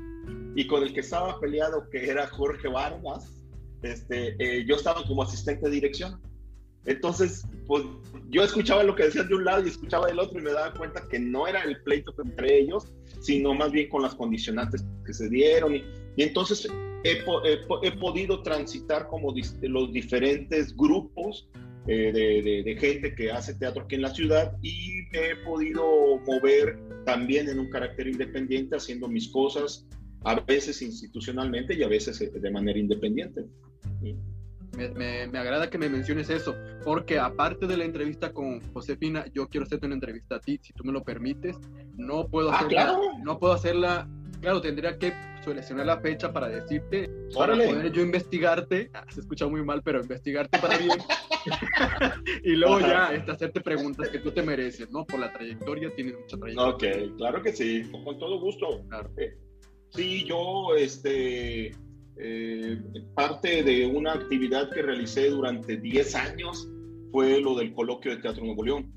y 0.55 0.67
con 0.67 0.83
el 0.83 0.93
que 0.93 0.99
estaba 0.99 1.39
peleado, 1.39 1.89
que 1.89 2.07
era 2.07 2.27
Jorge 2.27 2.67
Vargas, 2.67 3.41
este, 3.81 4.35
eh, 4.37 4.63
yo 4.67 4.75
estaba 4.75 5.03
como 5.07 5.23
asistente 5.23 5.65
de 5.65 5.71
dirección. 5.71 6.28
Entonces, 6.85 7.43
pues 7.67 7.83
yo 8.29 8.43
escuchaba 8.43 8.83
lo 8.83 8.95
que 8.95 9.03
decían 9.03 9.27
de 9.27 9.35
un 9.35 9.45
lado 9.45 9.65
y 9.65 9.69
escuchaba 9.69 10.07
del 10.07 10.19
otro 10.19 10.39
y 10.39 10.43
me 10.43 10.51
daba 10.51 10.73
cuenta 10.73 11.07
que 11.09 11.19
no 11.19 11.47
era 11.47 11.63
el 11.63 11.81
pleito 11.83 12.13
entre 12.23 12.59
ellos, 12.59 12.91
sino 13.19 13.53
más 13.53 13.71
bien 13.71 13.89
con 13.89 14.01
las 14.01 14.15
condicionantes 14.15 14.85
que 15.05 15.13
se 15.13 15.29
dieron. 15.29 15.75
Y, 15.75 15.83
y 16.15 16.23
entonces 16.23 16.67
he, 17.03 17.11
he, 17.11 17.87
he, 17.87 17.91
podido 17.93 18.41
transitar 18.43 19.07
como 19.07 19.33
los 19.61 19.93
diferentes 19.93 20.75
grupos 20.75 21.49
eh, 21.87 22.11
de, 22.11 22.41
de, 22.41 22.63
de, 22.63 22.77
gente 22.77 23.15
que 23.15 23.31
hace 23.31 23.55
teatro 23.55 23.83
aquí 23.83 23.95
en 23.95 24.03
la 24.03 24.13
ciudad 24.13 24.53
y 24.61 25.01
me 25.11 25.31
he 25.31 25.35
podido 25.37 26.17
mover 26.27 26.77
también 27.05 27.49
en 27.49 27.59
un 27.59 27.69
carácter 27.69 28.07
independiente 28.07 28.75
haciendo 28.75 29.07
mis 29.07 29.29
cosas, 29.29 29.87
a 30.23 30.39
veces 30.41 30.81
institucionalmente 30.81 31.73
y 31.73 31.83
a 31.83 31.87
veces 31.87 32.21
eh, 32.21 32.29
de 32.29 32.51
manera 32.51 32.77
independiente. 32.77 33.45
Me, 34.79 34.87
me, 34.91 35.27
me, 35.27 35.37
agrada 35.37 35.69
que 35.69 35.77
me 35.77 35.89
menciones 35.89 36.29
eso, 36.29 36.55
porque 36.85 37.19
aparte 37.19 37.67
de 37.67 37.75
la 37.75 37.83
entrevista 37.83 38.31
con 38.31 38.61
Josefina, 38.71 39.25
yo 39.33 39.49
quiero 39.49 39.65
hacerte 39.65 39.87
una 39.87 39.95
entrevista 39.95 40.35
a 40.35 40.39
ti, 40.39 40.57
si 40.63 40.71
tú 40.71 40.85
me 40.85 40.93
lo 40.93 41.03
permites. 41.03 41.57
No 41.97 42.29
puedo 42.29 42.49
hacerla, 42.49 42.81
ah, 42.83 42.85
claro. 42.85 43.01
no 43.21 43.37
puedo 43.39 43.51
hacerla, 43.51 44.07
claro, 44.39 44.61
tendría 44.61 44.97
que 44.97 45.11
seleccionar 45.43 45.85
la 45.85 45.99
fecha 45.99 46.31
para 46.31 46.47
decirte, 46.47 47.09
para 47.35 47.55
poder 47.55 47.91
yo 47.91 48.01
investigarte, 48.01 48.89
ah, 48.93 49.03
se 49.09 49.19
escucha 49.19 49.47
muy 49.47 49.65
mal, 49.65 49.81
pero 49.83 49.99
investigarte 49.99 50.57
para 50.59 50.77
bien. 50.77 50.97
y 52.45 52.51
luego 52.51 52.79
ya 52.79 53.13
este, 53.13 53.31
hacerte 53.31 53.59
preguntas 53.59 54.07
que 54.07 54.19
tú 54.19 54.31
te 54.31 54.43
mereces, 54.43 54.89
¿no? 54.91 55.05
Por 55.05 55.19
la 55.19 55.33
trayectoria, 55.33 55.93
tienes 55.93 56.17
mucha 56.17 56.37
trayectoria. 56.37 57.03
Ok, 57.09 57.17
claro 57.17 57.43
que 57.43 57.51
sí, 57.51 57.83
con 57.91 58.17
todo 58.17 58.39
gusto. 58.39 58.81
Claro. 58.87 59.11
Eh, 59.17 59.37
sí, 59.89 60.23
yo, 60.23 60.73
este 60.77 61.73
eh, 62.21 62.77
parte 63.15 63.63
de 63.63 63.85
una 63.85 64.11
actividad 64.11 64.69
que 64.71 64.81
realicé 64.81 65.29
durante 65.29 65.77
10 65.77 66.15
años 66.15 66.69
fue 67.13 67.39
lo 67.39 67.55
del 67.55 67.73
coloquio 67.73 68.11
de 68.11 68.21
Teatro 68.21 68.43
Nuevo 68.43 68.63
León. 68.63 68.93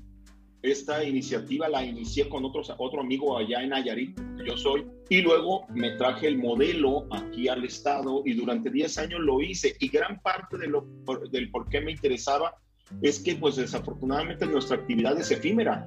Esta 0.61 1.03
iniciativa 1.03 1.69
la 1.69 1.85
inicié 1.85 2.27
con 2.27 2.43
otros, 2.43 2.73
otro 2.77 3.01
amigo 3.01 3.37
allá 3.37 3.63
en 3.63 3.69
Nayarit, 3.69 4.19
yo 4.45 4.57
soy, 4.57 4.85
y 5.09 5.21
luego 5.21 5.65
me 5.69 5.91
traje 5.91 6.27
el 6.27 6.37
modelo 6.37 7.07
aquí 7.11 7.47
al 7.47 7.63
Estado 7.63 8.23
y 8.25 8.33
durante 8.33 8.69
10 8.69 8.97
años 8.97 9.19
lo 9.21 9.41
hice. 9.41 9.73
Y 9.79 9.87
gran 9.87 10.21
parte 10.21 10.57
de 10.57 10.67
lo, 10.67 10.85
del 11.31 11.49
por 11.49 11.69
qué 11.69 11.79
me 11.79 11.91
interesaba 11.91 12.57
es 13.01 13.19
que 13.19 13.35
pues 13.35 13.55
desafortunadamente 13.55 14.45
nuestra 14.45 14.77
actividad 14.77 15.17
es 15.17 15.31
efímera. 15.31 15.85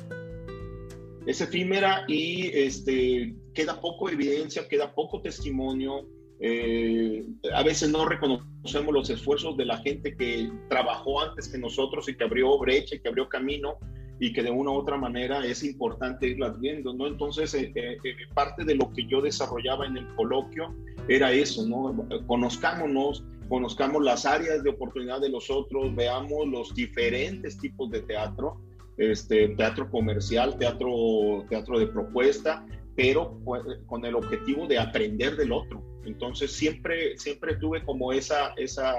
Es 1.27 1.41
efímera 1.43 2.05
y 2.09 2.49
este, 2.49 3.35
queda 3.53 3.81
poco 3.81 4.09
evidencia, 4.09 4.69
queda 4.69 4.95
poco 4.95 5.21
testimonio, 5.21 6.07
eh, 6.41 7.25
a 7.55 7.63
veces 7.63 7.91
no 7.91 8.07
reconocemos 8.07 8.93
los 8.93 9.11
esfuerzos 9.11 9.57
de 9.57 9.65
la 9.65 9.79
gente 9.79 10.15
que 10.15 10.51
trabajó 10.69 11.23
antes 11.23 11.49
que 11.49 11.59
nosotros 11.59 12.09
y 12.09 12.17
que 12.17 12.25
abrió 12.25 12.59
brecha 12.59 12.97
y 12.97 13.01
que 13.01 13.09
abrió 13.09 13.29
camino 13.29 13.79
y 14.19 14.33
que 14.33 14.43
de 14.43 14.51
una 14.51 14.71
u 14.71 14.75
otra 14.75 14.97
manera 14.97 15.45
es 15.45 15.63
importante 15.63 16.29
irlas 16.29 16.59
viendo, 16.59 16.93
¿no? 16.95 17.07
Entonces, 17.07 17.53
eh, 17.55 17.73
eh, 17.75 17.99
parte 18.35 18.65
de 18.65 18.75
lo 18.75 18.91
que 18.93 19.07
yo 19.07 19.21
desarrollaba 19.21 19.87
en 19.87 19.97
el 19.97 20.07
coloquio 20.15 20.75
era 21.09 21.33
eso, 21.33 21.67
¿no? 21.67 22.07
Conozcámonos, 22.27 23.25
conozcamos 23.49 24.03
las 24.03 24.25
áreas 24.25 24.63
de 24.63 24.71
oportunidad 24.71 25.21
de 25.21 25.29
los 25.29 25.51
otros, 25.51 25.95
veamos 25.95 26.49
los 26.49 26.75
diferentes 26.75 27.59
tipos 27.59 27.91
de 27.91 28.01
teatro, 28.03 28.61
este, 28.97 29.49
teatro 29.51 29.91
comercial, 29.91 30.57
teatro, 30.59 31.45
teatro 31.51 31.79
de 31.79 31.87
propuesta, 31.87 32.67
pero 32.97 33.39
pues, 33.45 33.63
con 33.87 34.05
el 34.07 34.15
objetivo 34.15 34.67
de 34.67 34.79
aprender 34.79 35.37
del 35.37 35.53
otro. 35.53 35.83
Entonces 36.07 36.53
siempre, 36.53 37.19
siempre 37.19 37.57
tuve 37.57 37.85
como 37.85 38.13
esa, 38.13 38.55
esa, 38.57 38.95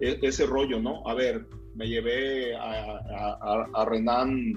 e, 0.00 0.18
ese 0.22 0.46
rollo, 0.46 0.80
¿no? 0.80 1.06
A 1.06 1.14
ver, 1.14 1.46
me 1.74 1.88
llevé 1.88 2.54
a, 2.56 2.98
a, 3.40 3.68
a 3.72 3.84
Renan 3.84 4.54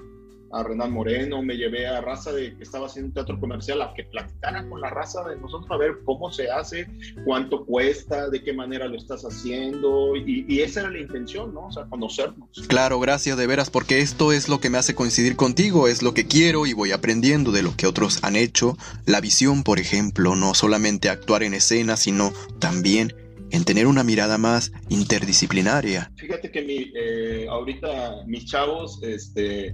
a 0.52 0.62
Renan 0.62 0.92
Moreno, 0.92 1.42
me 1.42 1.56
llevé 1.56 1.86
a 1.86 2.00
raza 2.00 2.32
de 2.32 2.56
que 2.56 2.62
estaba 2.62 2.86
haciendo 2.86 3.08
un 3.08 3.14
teatro 3.14 3.40
comercial 3.40 3.82
a 3.82 3.92
que 3.94 4.04
platicara 4.04 4.68
con 4.68 4.80
la 4.80 4.90
raza 4.90 5.24
de 5.28 5.36
nosotros 5.36 5.70
a 5.70 5.76
ver 5.76 5.98
cómo 6.04 6.30
se 6.32 6.50
hace, 6.50 6.86
cuánto 7.24 7.64
cuesta, 7.64 8.28
de 8.30 8.42
qué 8.42 8.52
manera 8.52 8.86
lo 8.86 8.96
estás 8.96 9.22
haciendo 9.22 10.16
y, 10.16 10.44
y, 10.48 10.60
esa 10.60 10.80
era 10.80 10.90
la 10.90 11.00
intención, 11.00 11.52
¿no? 11.52 11.66
O 11.66 11.72
sea, 11.72 11.84
conocernos. 11.84 12.48
Claro, 12.68 13.00
gracias 13.00 13.36
de 13.36 13.46
veras 13.46 13.70
porque 13.70 14.00
esto 14.00 14.32
es 14.32 14.48
lo 14.48 14.60
que 14.60 14.70
me 14.70 14.78
hace 14.78 14.94
coincidir 14.94 15.36
contigo, 15.36 15.88
es 15.88 16.02
lo 16.02 16.14
que 16.14 16.26
quiero 16.26 16.66
y 16.66 16.72
voy 16.72 16.92
aprendiendo 16.92 17.50
de 17.52 17.62
lo 17.62 17.76
que 17.76 17.86
otros 17.86 18.22
han 18.22 18.36
hecho. 18.36 18.76
La 19.06 19.20
visión, 19.20 19.64
por 19.64 19.78
ejemplo, 19.78 20.36
no 20.36 20.54
solamente 20.54 21.08
actuar 21.08 21.42
en 21.42 21.54
escena, 21.54 21.96
sino 21.96 22.32
también 22.58 23.14
en 23.50 23.64
tener 23.64 23.86
una 23.86 24.02
mirada 24.02 24.38
más 24.38 24.72
interdisciplinaria. 24.88 26.10
Fíjate 26.16 26.50
que 26.50 26.62
mi, 26.62 26.92
eh, 26.96 27.46
ahorita 27.48 28.24
mis 28.26 28.46
chavos 28.46 28.98
este, 29.02 29.72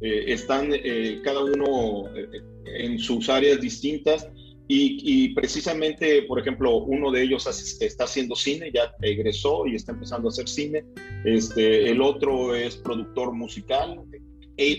eh, 0.00 0.24
están 0.28 0.70
eh, 0.72 1.20
cada 1.22 1.44
uno 1.44 2.04
en 2.66 2.98
sus 2.98 3.28
áreas 3.28 3.60
distintas 3.60 4.28
y, 4.66 5.34
precisamente, 5.34 6.22
por 6.22 6.40
ejemplo, 6.40 6.78
uno 6.78 7.10
de 7.10 7.22
ellos 7.22 7.46
está 7.80 8.04
haciendo 8.04 8.34
cine, 8.34 8.70
ya 8.72 8.94
egresó 9.02 9.66
y 9.66 9.74
está 9.74 9.92
empezando 9.92 10.28
a 10.28 10.30
hacer 10.30 10.48
cine. 10.48 10.84
Este, 11.24 11.90
el 11.90 12.00
otro 12.00 12.54
es 12.54 12.76
productor 12.76 13.32
musical, 13.34 14.00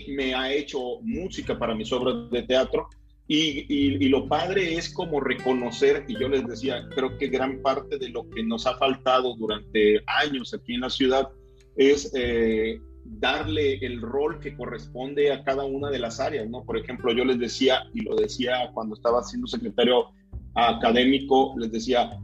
me 0.08 0.34
ha 0.34 0.52
hecho 0.52 1.00
música 1.02 1.56
para 1.56 1.74
mis 1.74 1.92
obras 1.92 2.30
de 2.32 2.42
teatro. 2.42 2.88
Y, 3.28 3.66
y, 3.68 4.08
lo 4.08 4.28
padre 4.28 4.74
es 4.74 4.88
como 4.88 5.20
reconocer, 5.20 6.04
y 6.08 6.18
yo 6.18 6.28
les 6.28 6.46
decía, 6.46 6.88
creo 6.94 7.16
que 7.18 7.28
gran 7.28 7.60
parte 7.62 7.98
de 7.98 8.08
lo 8.08 8.28
que 8.30 8.42
nos 8.42 8.66
ha 8.66 8.76
faltado 8.78 9.36
durante 9.36 10.00
años 10.06 10.54
aquí 10.54 10.74
en 10.74 10.80
la 10.80 10.90
ciudad 10.90 11.28
es 11.76 12.12
eh, 12.14 12.80
darle 13.18 13.78
el 13.84 14.00
rol 14.00 14.40
que 14.40 14.56
corresponde 14.56 15.32
a 15.32 15.42
cada 15.42 15.64
una 15.64 15.90
de 15.90 15.98
las 15.98 16.20
áreas, 16.20 16.48
¿no? 16.48 16.64
Por 16.64 16.76
ejemplo, 16.76 17.12
yo 17.12 17.24
les 17.24 17.38
decía, 17.38 17.84
y 17.94 18.02
lo 18.02 18.14
decía 18.16 18.70
cuando 18.74 18.94
estaba 18.94 19.22
siendo 19.22 19.46
secretario 19.46 20.10
académico, 20.54 21.54
les 21.58 21.72
decía, 21.72 22.18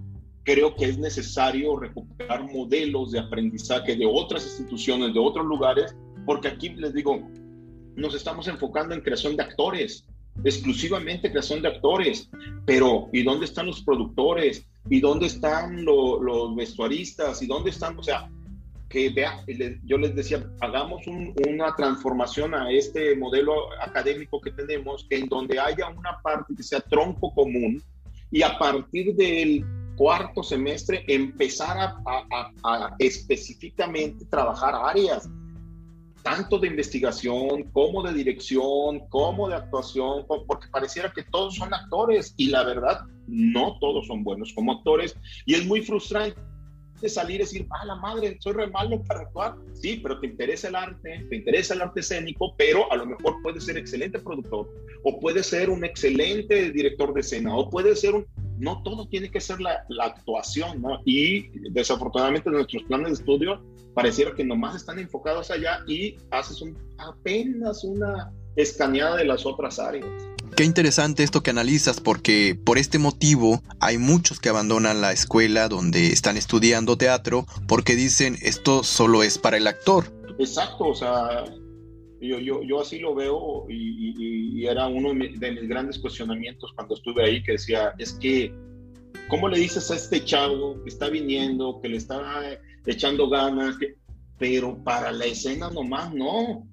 creo 0.45 0.75
que 0.75 0.87
es 0.87 0.99
necesario 0.99 1.77
recuperar 1.77 2.53
modelos 2.53 3.13
de 3.13 3.21
aprendizaje 3.21 3.97
de 3.97 4.07
otras 4.07 4.45
instituciones, 4.45 5.15
de 5.15 5.21
otros 5.21 5.47
lugares, 5.47 5.97
porque 6.27 6.49
aquí 6.49 6.71
les 6.71 6.95
digo, 6.95 7.29
nos 7.97 8.15
estamos 8.15 8.49
enfocando 8.49 8.95
en 8.95 9.01
creación 9.01 9.37
de 9.37 9.43
actores, 9.43 10.07
exclusivamente 10.45 11.31
creación 11.31 11.63
de 11.63 11.69
actores, 11.69 12.31
pero 12.65 13.09
¿y 13.13 13.23
dónde 13.23 13.45
están 13.45 13.67
los 13.67 13.83
productores? 13.83 14.67
¿Y 14.89 15.01
dónde 15.01 15.27
están 15.27 15.85
los 15.85 16.57
vestuaristas? 16.57 17.43
¿Y 17.43 17.47
dónde 17.47 17.71
están? 17.71 17.99
O 17.99 18.03
sea, 18.03 18.31
que 18.93 19.09
vea, 19.09 19.43
yo 19.85 19.97
les 19.97 20.15
decía, 20.15 20.47
hagamos 20.61 21.07
una 21.07 21.75
transformación 21.75 22.55
a 22.55 22.71
este 22.71 23.17
modelo 23.17 23.73
académico 23.81 24.39
que 24.39 24.51
tenemos, 24.51 25.07
en 25.09 25.29
donde 25.29 25.59
haya 25.59 25.89
una 25.89 26.21
parte 26.23 26.55
que 26.55 26.63
sea 26.63 26.81
tronco 26.81 27.33
común 27.35 27.83
y 28.31 28.43
a 28.43 28.59
partir 28.59 29.15
del 29.17 29.65
cuarto 29.97 30.43
semestre 30.43 31.05
empezar 31.09 31.95
a, 32.05 32.95
específicamente 32.99 34.27
trabajar 34.27 34.75
áreas, 34.75 35.27
tanto 36.23 36.59
de 36.59 36.69
investigación 36.69 37.63
como 37.73 38.03
de 38.03 38.13
dirección, 38.13 39.09
como 39.09 39.49
de 39.49 39.55
actuación, 39.55 40.27
porque 40.47 40.69
pareciera 40.69 41.11
que 41.11 41.23
todos 41.23 41.57
son 41.57 41.73
actores 41.73 42.35
y 42.37 42.49
la 42.49 42.63
verdad, 42.63 43.01
no 43.27 43.79
todos 43.81 44.07
son 44.07 44.23
buenos 44.23 44.53
como 44.53 44.73
actores 44.73 45.17
y 45.47 45.55
es 45.55 45.67
muy 45.67 45.81
frustrante 45.81 46.37
salir 47.09 47.37
y 47.37 47.39
decir, 47.41 47.67
ah, 47.71 47.85
la 47.85 47.97
madre, 47.97 48.37
soy 48.41 48.53
re 48.53 48.67
malo 48.69 49.03
para 49.03 49.21
actuar. 49.21 49.57
Sí, 49.75 50.01
pero 50.03 50.21
te 50.21 50.27
interesa 50.27 50.69
el 50.69 50.77
arte, 50.77 51.27
te 51.29 51.37
interesa 51.37 51.75
el 51.75 51.83
arte 51.83 52.01
escénico, 52.01 52.55
pero 52.57 52.91
a 52.93 52.97
lo 52.97 53.07
mejor 53.07 53.41
puede 53.43 53.61
ser 53.61 53.77
excelente 53.77 54.19
productor, 54.19 54.69
o 55.05 55.21
puede 55.21 55.43
ser 55.43 55.71
un 55.71 55.85
excelente 55.85 56.71
director 56.71 57.13
de 57.15 57.21
escena, 57.21 57.57
o 57.57 57.69
puede 57.69 57.95
ser 57.97 58.15
un... 58.15 58.27
No 58.59 58.83
todo 58.83 59.09
tiene 59.09 59.31
que 59.31 59.41
ser 59.41 59.61
la, 59.61 59.85
la 59.89 60.05
actuación, 60.05 60.81
¿no? 60.83 61.01
Y 61.05 61.49
desafortunadamente 61.71 62.49
nuestros 62.51 62.85
planes 62.85 63.09
de 63.09 63.15
estudio 63.15 63.61
pareciera 63.95 64.35
que 64.35 64.45
nomás 64.45 64.77
están 64.77 64.99
enfocados 64.99 65.51
allá 65.51 65.81
y 65.87 66.17
haces 66.31 66.63
un, 66.63 66.79
apenas 66.99 67.83
una 67.85 68.33
escaneada 68.57 69.17
de 69.17 69.25
las 69.25 69.45
otras 69.47 69.79
áreas. 69.79 70.07
Qué 70.55 70.65
interesante 70.65 71.23
esto 71.23 71.43
que 71.43 71.49
analizas 71.49 71.99
porque 72.01 72.59
por 72.63 72.77
este 72.77 72.99
motivo 72.99 73.63
hay 73.81 73.97
muchos 73.97 74.39
que 74.39 74.51
abandonan 74.51 75.01
la 75.01 75.11
escuela 75.13 75.67
donde 75.69 76.09
están 76.09 76.37
estudiando 76.37 76.99
teatro 76.99 77.47
porque 77.67 77.97
dicen 77.97 78.37
esto 78.43 78.83
solo 78.83 79.23
es 79.23 79.39
para 79.39 79.57
el 79.57 79.67
actor. 79.67 80.13
Exacto, 80.39 80.89
o 80.89 80.95
sea, 80.95 81.45
yo, 82.21 82.39
yo, 82.39 82.63
yo 82.65 82.83
así 82.83 82.99
lo 82.99 83.15
veo 83.15 83.67
y, 83.71 84.67
era 84.67 84.87
uno 84.87 85.09
de 85.09 85.15
mis, 85.15 85.69
grandes 85.69 85.99
cuestionamientos 85.99 86.71
cuando 86.77 86.95
estuve 86.95 87.25
ahí 87.25 87.43
que 87.43 87.53
decía, 87.53 87.95
es 87.99 88.13
que, 88.13 88.55
¿cómo 89.29 89.49
le 89.49 89.59
dices 89.59 89.91
a 89.91 89.97
este 89.97 90.23
chavo 90.25 90.81
que 90.85 90.91
está 90.91 91.09
viniendo, 91.09 91.81
que 91.83 91.89
le 91.89 91.97
está 91.97 92.59
echando 92.87 93.29
ganas, 93.29 93.77
pero 94.39 94.77
para 94.85 95.11
la 95.13 95.25
escena 95.25 95.71
nomás 95.71 96.13
no? 96.13 96.69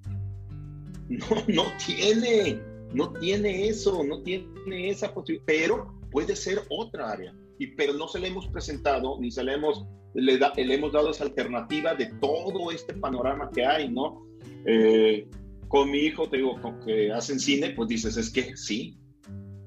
No, 1.08 1.26
no 1.48 1.64
tiene 1.84 2.60
no 2.92 3.12
tiene 3.12 3.68
eso, 3.68 4.02
no 4.04 4.22
tiene 4.22 4.90
esa 4.90 5.12
posibilidad, 5.14 5.44
pero 5.46 5.94
puede 6.10 6.36
ser 6.36 6.62
otra 6.68 7.10
área. 7.10 7.34
Y, 7.58 7.68
pero 7.68 7.92
no 7.94 8.08
se 8.08 8.18
le 8.18 8.28
hemos 8.28 8.46
presentado 8.48 9.18
ni 9.20 9.30
se 9.30 9.44
le 9.44 9.54
hemos, 9.54 9.86
le, 10.14 10.38
hemos 10.56 10.92
dado 10.92 11.10
esa 11.10 11.24
alternativa 11.24 11.94
de 11.94 12.06
todo 12.20 12.70
este 12.70 12.94
panorama 12.94 13.50
que 13.54 13.64
hay, 13.64 13.90
¿no? 13.90 14.26
Eh, 14.66 15.28
con 15.68 15.90
mi 15.90 15.98
hijo, 15.98 16.28
te 16.28 16.38
digo, 16.38 16.60
con 16.60 16.80
que 16.80 17.12
hacen 17.12 17.38
cine, 17.38 17.70
pues 17.70 17.88
dices, 17.88 18.16
es 18.16 18.30
que 18.30 18.56
sí, 18.56 18.98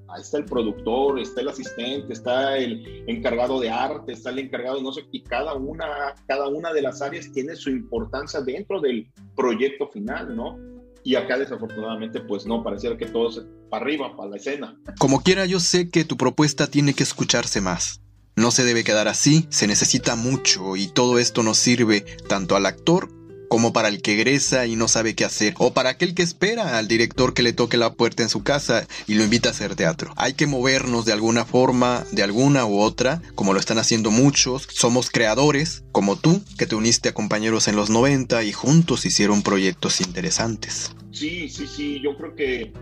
ahí 0.09 0.21
está 0.21 0.37
el 0.37 0.45
productor, 0.45 1.19
está 1.19 1.41
el 1.41 1.47
asistente, 1.47 2.11
está 2.11 2.57
el 2.57 3.03
encargado 3.07 3.59
de 3.59 3.69
arte, 3.69 4.11
está 4.11 4.31
el 4.31 4.39
encargado, 4.39 4.81
no 4.81 4.91
sé, 4.91 5.03
y 5.11 5.23
cada 5.23 5.53
una, 5.53 6.13
cada 6.27 6.49
una 6.49 6.73
de 6.73 6.81
las 6.81 7.01
áreas 7.01 7.31
tiene 7.31 7.55
su 7.55 7.69
importancia 7.69 8.41
dentro 8.41 8.81
del 8.81 9.07
proyecto 9.35 9.87
final, 9.87 10.35
¿no? 10.35 10.72
Y 11.03 11.15
acá 11.15 11.37
desafortunadamente 11.37 12.21
pues 12.21 12.45
no, 12.45 12.63
pareciera 12.63 12.97
que 12.97 13.05
todo 13.05 13.29
es 13.29 13.41
para 13.69 13.83
arriba, 13.83 14.15
para 14.15 14.29
la 14.29 14.37
escena. 14.37 14.79
Como 14.99 15.21
quiera, 15.21 15.45
yo 15.45 15.59
sé 15.59 15.89
que 15.89 16.05
tu 16.05 16.17
propuesta 16.17 16.67
tiene 16.67 16.93
que 16.93 17.03
escucharse 17.03 17.61
más. 17.61 18.01
No 18.35 18.51
se 18.51 18.63
debe 18.63 18.83
quedar 18.83 19.07
así, 19.07 19.45
se 19.49 19.67
necesita 19.67 20.15
mucho 20.15 20.75
y 20.75 20.87
todo 20.87 21.19
esto 21.19 21.43
nos 21.43 21.57
sirve 21.57 22.01
tanto 22.27 22.55
al 22.55 22.65
actor 22.65 23.09
como 23.53 23.71
para 23.71 23.87
el 23.87 24.01
que 24.01 24.13
egresa 24.13 24.65
y 24.65 24.75
no 24.75 24.87
sabe 24.87 25.13
qué 25.13 25.25
hacer, 25.25 25.53
o 25.59 25.75
para 25.75 25.91
aquel 25.91 26.15
que 26.15 26.23
espera 26.23 26.79
al 26.79 26.87
director 26.87 27.35
que 27.35 27.43
le 27.43 27.53
toque 27.53 27.77
la 27.77 27.93
puerta 27.93 28.23
en 28.23 28.29
su 28.29 28.41
casa 28.41 28.87
y 29.05 29.13
lo 29.13 29.23
invita 29.23 29.49
a 29.49 29.51
hacer 29.51 29.75
teatro. 29.75 30.11
Hay 30.15 30.33
que 30.33 30.47
movernos 30.47 31.05
de 31.05 31.13
alguna 31.13 31.45
forma, 31.45 32.03
de 32.11 32.23
alguna 32.23 32.65
u 32.65 32.79
otra, 32.79 33.21
como 33.35 33.53
lo 33.53 33.59
están 33.59 33.77
haciendo 33.77 34.09
muchos. 34.09 34.67
Somos 34.71 35.11
creadores, 35.11 35.83
como 35.91 36.15
tú, 36.15 36.41
que 36.57 36.65
te 36.65 36.73
uniste 36.73 37.09
a 37.09 37.13
compañeros 37.13 37.67
en 37.67 37.75
los 37.75 37.91
90 37.91 38.43
y 38.43 38.53
juntos 38.53 39.05
hicieron 39.05 39.43
proyectos 39.43 40.01
interesantes. 40.01 40.91
Sí, 41.11 41.47
sí, 41.47 41.67
sí, 41.67 42.01
yo 42.01 42.17
creo 42.17 42.35
que, 42.35 42.73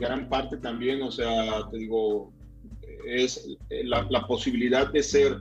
gran 0.00 0.28
parte 0.28 0.56
también, 0.56 1.00
o 1.02 1.12
sea, 1.12 1.60
te 1.70 1.78
digo, 1.78 2.32
es 3.06 3.40
la 3.84 4.26
posibilidad 4.26 4.90
de 4.90 5.04
ser 5.04 5.38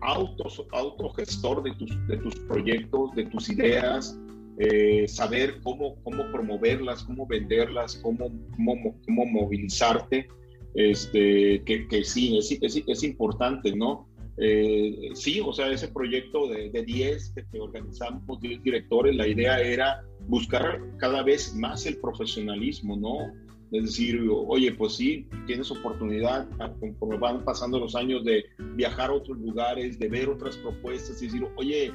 autogestor 0.00 1.62
de 1.62 1.74
tus, 1.74 2.06
de 2.08 2.16
tus 2.18 2.34
proyectos, 2.40 3.14
de 3.14 3.24
tus 3.26 3.48
ideas, 3.48 4.18
eh, 4.58 5.06
saber 5.06 5.60
cómo, 5.62 5.96
cómo 6.02 6.30
promoverlas, 6.32 7.04
cómo 7.04 7.26
venderlas, 7.26 7.96
cómo, 8.02 8.30
cómo, 8.56 8.96
cómo 9.04 9.26
movilizarte, 9.26 10.28
este, 10.74 11.62
que, 11.64 11.86
que 11.88 12.04
sí, 12.04 12.38
es, 12.38 12.56
es, 12.60 12.82
es, 12.86 13.02
importante, 13.02 13.74
¿no? 13.74 14.08
Eh, 14.38 15.10
sí, 15.14 15.40
o 15.44 15.52
sea, 15.52 15.70
ese 15.70 15.88
proyecto 15.88 16.48
de, 16.48 16.70
de 16.70 16.82
10 16.84 17.34
que, 17.50 17.60
organizamos, 17.60 18.40
10 18.40 18.62
directores, 18.62 19.16
la 19.16 19.26
idea 19.26 19.60
era 19.60 20.02
buscar 20.26 20.80
cada 20.98 21.22
vez 21.22 21.54
más 21.54 21.86
el 21.86 21.98
profesionalismo, 21.98 22.96
¿no? 22.96 23.45
Es 23.72 23.84
decir, 23.84 24.28
oye, 24.30 24.72
pues 24.72 24.94
sí, 24.94 25.28
tienes 25.46 25.70
oportunidad, 25.70 26.48
conforme 26.78 27.18
van 27.18 27.44
pasando 27.44 27.80
los 27.80 27.96
años, 27.96 28.24
de 28.24 28.44
viajar 28.74 29.10
a 29.10 29.14
otros 29.14 29.38
lugares, 29.38 29.98
de 29.98 30.08
ver 30.08 30.28
otras 30.28 30.56
propuestas 30.58 31.20
y 31.20 31.26
decir, 31.26 31.46
oye, 31.56 31.92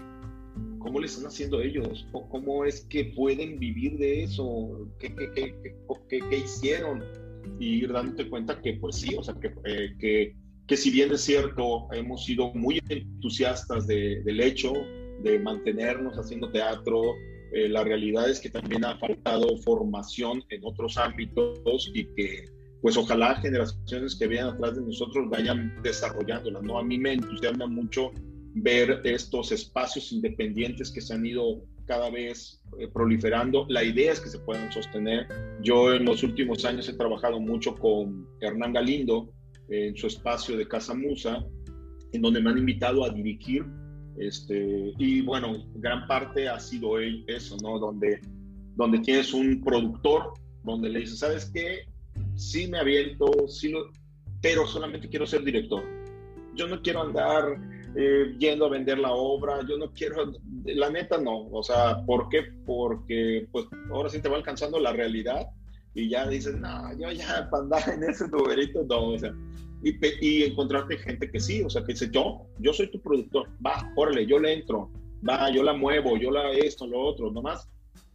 ¿cómo 0.80 1.00
le 1.00 1.06
están 1.06 1.28
haciendo 1.28 1.62
ellos? 1.62 2.08
¿O 2.12 2.28
¿Cómo 2.28 2.66
es 2.66 2.86
que 2.86 3.06
pueden 3.16 3.58
vivir 3.58 3.98
de 3.98 4.24
eso? 4.24 4.90
¿Qué, 5.00 5.16
qué, 5.16 5.32
qué, 5.34 6.20
qué 6.30 6.38
hicieron? 6.38 7.04
Y 7.60 7.84
ir 7.84 7.94
dándote 7.94 8.30
cuenta 8.30 8.60
que, 8.62 8.74
pues 8.74 8.98
sí, 8.98 9.16
o 9.18 9.24
sea, 9.24 9.36
que, 9.36 9.54
eh, 9.66 9.96
que, 10.00 10.36
que 10.68 10.78
si 10.78 10.92
bien 10.92 11.12
es 11.12 11.22
cierto, 11.22 11.88
hemos 11.94 12.26
sido 12.26 12.54
muy 12.54 12.82
entusiastas 12.90 13.88
de, 13.88 14.22
del 14.24 14.42
hecho 14.42 14.74
de 15.24 15.40
mantenernos 15.40 16.18
haciendo 16.18 16.52
teatro, 16.52 17.02
eh, 17.52 17.68
la 17.70 17.84
realidad 17.84 18.30
es 18.30 18.40
que 18.40 18.50
también 18.50 18.86
ha 18.86 18.98
faltado 18.98 19.58
formación 19.58 20.44
en 20.50 20.62
otros 20.64 20.98
ámbitos 20.98 21.92
y 21.94 22.06
que 22.16 22.46
pues 22.82 22.98
ojalá 22.98 23.36
generaciones 23.36 24.16
que 24.16 24.28
vienen 24.28 24.54
atrás 24.54 24.76
de 24.76 24.82
nosotros 24.82 25.30
vayan 25.30 25.82
desarrollándola, 25.84 26.62
¿no? 26.62 26.80
A 26.80 26.84
mí 26.84 26.98
me 26.98 27.14
entusiasma 27.14 27.68
mucho 27.68 28.12
ver 28.56 29.02
estos 29.04 29.52
espacios 29.52 30.12
independientes 30.12 30.92
que 30.92 31.02
se 31.02 31.14
han 31.14 31.26
ido 31.26 31.64
cada 31.86 32.10
vez 32.10 32.62
eh, 32.80 32.88
proliferando. 32.88 33.66
La 33.70 33.84
idea 33.84 34.14
es 34.14 34.20
que 34.20 34.30
se 34.30 34.40
puedan 34.40 34.72
sostener. 34.72 35.28
Yo 35.62 35.94
en 35.94 36.06
los 36.06 36.24
últimos 36.24 36.66
años 36.66 36.90
he 36.90 36.94
trabajado 36.94 37.40
mucho 37.40 37.76
con 37.76 38.28
Hernán 38.40 38.74
Galindo 38.74 39.32
en 39.70 39.96
su 39.96 40.08
espacio 40.08 40.58
de 40.58 40.68
Casa 40.68 40.94
Musa, 40.94 41.46
en 42.14 42.22
donde 42.22 42.42
me 42.42 42.50
han 42.50 42.58
invitado 42.58 43.06
a 43.06 43.10
dirigir 43.10 43.66
este, 44.18 44.94
y 44.98 45.22
bueno, 45.22 45.66
gran 45.76 46.08
parte 46.08 46.48
ha 46.48 46.60
sido 46.60 47.00
eso, 47.00 47.58
¿no? 47.62 47.80
Donde, 47.80 48.22
donde 48.76 49.00
tienes 49.00 49.34
un 49.34 49.62
productor, 49.64 50.34
donde 50.64 50.90
le 50.90 51.00
dices, 51.00 51.20
¿sabes 51.20 51.52
qué? 51.54 51.86
Sí 52.36 52.68
me 52.68 52.80
aviento, 52.80 53.48
sí 53.48 53.70
lo, 53.70 53.90
pero 54.42 54.68
solamente 54.68 55.10
quiero 55.10 55.26
ser 55.26 55.44
director. 55.44 55.84
Yo 56.56 56.68
no 56.68 56.82
quiero 56.82 57.04
andar 57.04 57.58
eh, 57.96 58.36
yendo 58.40 58.66
a 58.66 58.70
vender 58.70 58.98
la 58.98 59.12
obra. 59.12 59.60
Yo 59.68 59.78
no 59.78 59.92
quiero, 59.92 60.34
la 60.66 60.90
neta 60.90 61.18
no. 61.18 61.48
O 61.52 61.64
sea, 61.64 62.04
¿por 62.06 62.30
qué? 62.30 62.44
Porque 62.66 63.48
pues 63.52 63.66
ahora 63.92 64.10
sí 64.10 64.22
te 64.22 64.30
va 64.30 64.38
alcanzando 64.38 64.80
la 64.80 64.94
realidad 64.94 65.48
y 65.94 66.10
ya 66.10 66.28
dices, 66.28 66.56
no, 66.56 66.98
yo 66.98 67.12
ya 67.12 67.50
para 67.50 67.64
andar 67.64 67.90
en 67.90 68.04
ese 68.04 68.28
numerito, 68.28 68.84
no, 68.84 69.10
o 69.10 69.20
sea, 69.20 69.34
y, 69.84 69.96
y, 70.22 70.44
encontrarte 70.44 70.98
gente 70.98 71.30
que 71.30 71.40
sí, 71.40 71.64
o 71.64 71.70
sea, 71.70 71.82
que 71.84 71.94
dice, 71.94 72.10
yo, 72.12 72.46
yo 72.60 72.74
soy 72.74 72.88
tu 72.88 73.02
productor, 73.02 73.50
va, 73.66 73.92
órale, 73.96 74.26
yo 74.26 74.40
le 74.40 74.54
entro, 74.54 74.90
va, 75.28 75.50
yo 75.52 75.64
la 75.64 75.74
muevo, 75.74 76.18
yo 76.18 76.32
la 76.32 76.52
esto, 76.52 76.88
lo 76.88 77.00
otro, 77.00 77.32
nomás, 77.32 77.68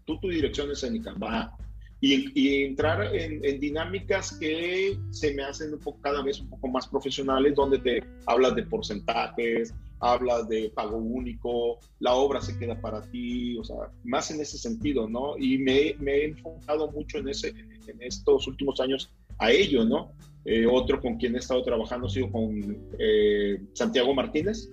tú 0.04 0.18
tu 0.20 0.28
dirección 0.28 0.70
escénica, 0.70 1.12
va. 1.14 1.56
Y, 2.00 2.30
y 2.38 2.64
entrar 2.64 3.14
en, 3.14 3.44
en, 3.44 3.58
dinámicas 3.58 4.38
que 4.38 4.98
se 5.10 5.34
me 5.34 5.42
hacen 5.42 5.72
un 5.72 5.80
poco, 5.80 5.98
cada 6.02 6.22
vez 6.22 6.40
un 6.40 6.50
poco 6.50 6.68
más 6.68 6.86
profesionales, 6.86 7.54
donde 7.54 7.78
te 7.78 8.04
hablas 8.26 8.54
de 8.54 8.62
porcentajes, 8.64 9.74
hablas 10.00 10.48
de 10.48 10.70
pago 10.70 10.96
único, 10.96 11.78
la 12.00 12.14
obra 12.14 12.40
se 12.40 12.58
queda 12.58 12.80
para 12.80 13.02
ti, 13.02 13.56
o 13.58 13.64
sea, 13.64 13.76
más 14.04 14.30
en 14.30 14.40
ese 14.40 14.58
sentido, 14.58 15.08
¿no? 15.08 15.36
Y 15.38 15.58
me, 15.58 15.96
he 16.06 16.24
enfocado 16.24 16.90
mucho 16.90 17.18
en, 17.18 17.28
ese, 17.28 17.48
en 17.48 18.02
estos 18.02 18.46
últimos 18.46 18.80
años 18.80 19.10
a 19.38 19.50
ello, 19.50 19.84
¿no? 19.84 20.12
Eh, 20.44 20.66
otro 20.66 21.00
con 21.00 21.16
quien 21.16 21.34
he 21.34 21.38
estado 21.38 21.62
trabajando 21.64 22.06
ha 22.06 22.10
sido 22.10 22.30
con 22.30 22.88
eh, 22.98 23.60
Santiago 23.72 24.14
Martínez, 24.14 24.70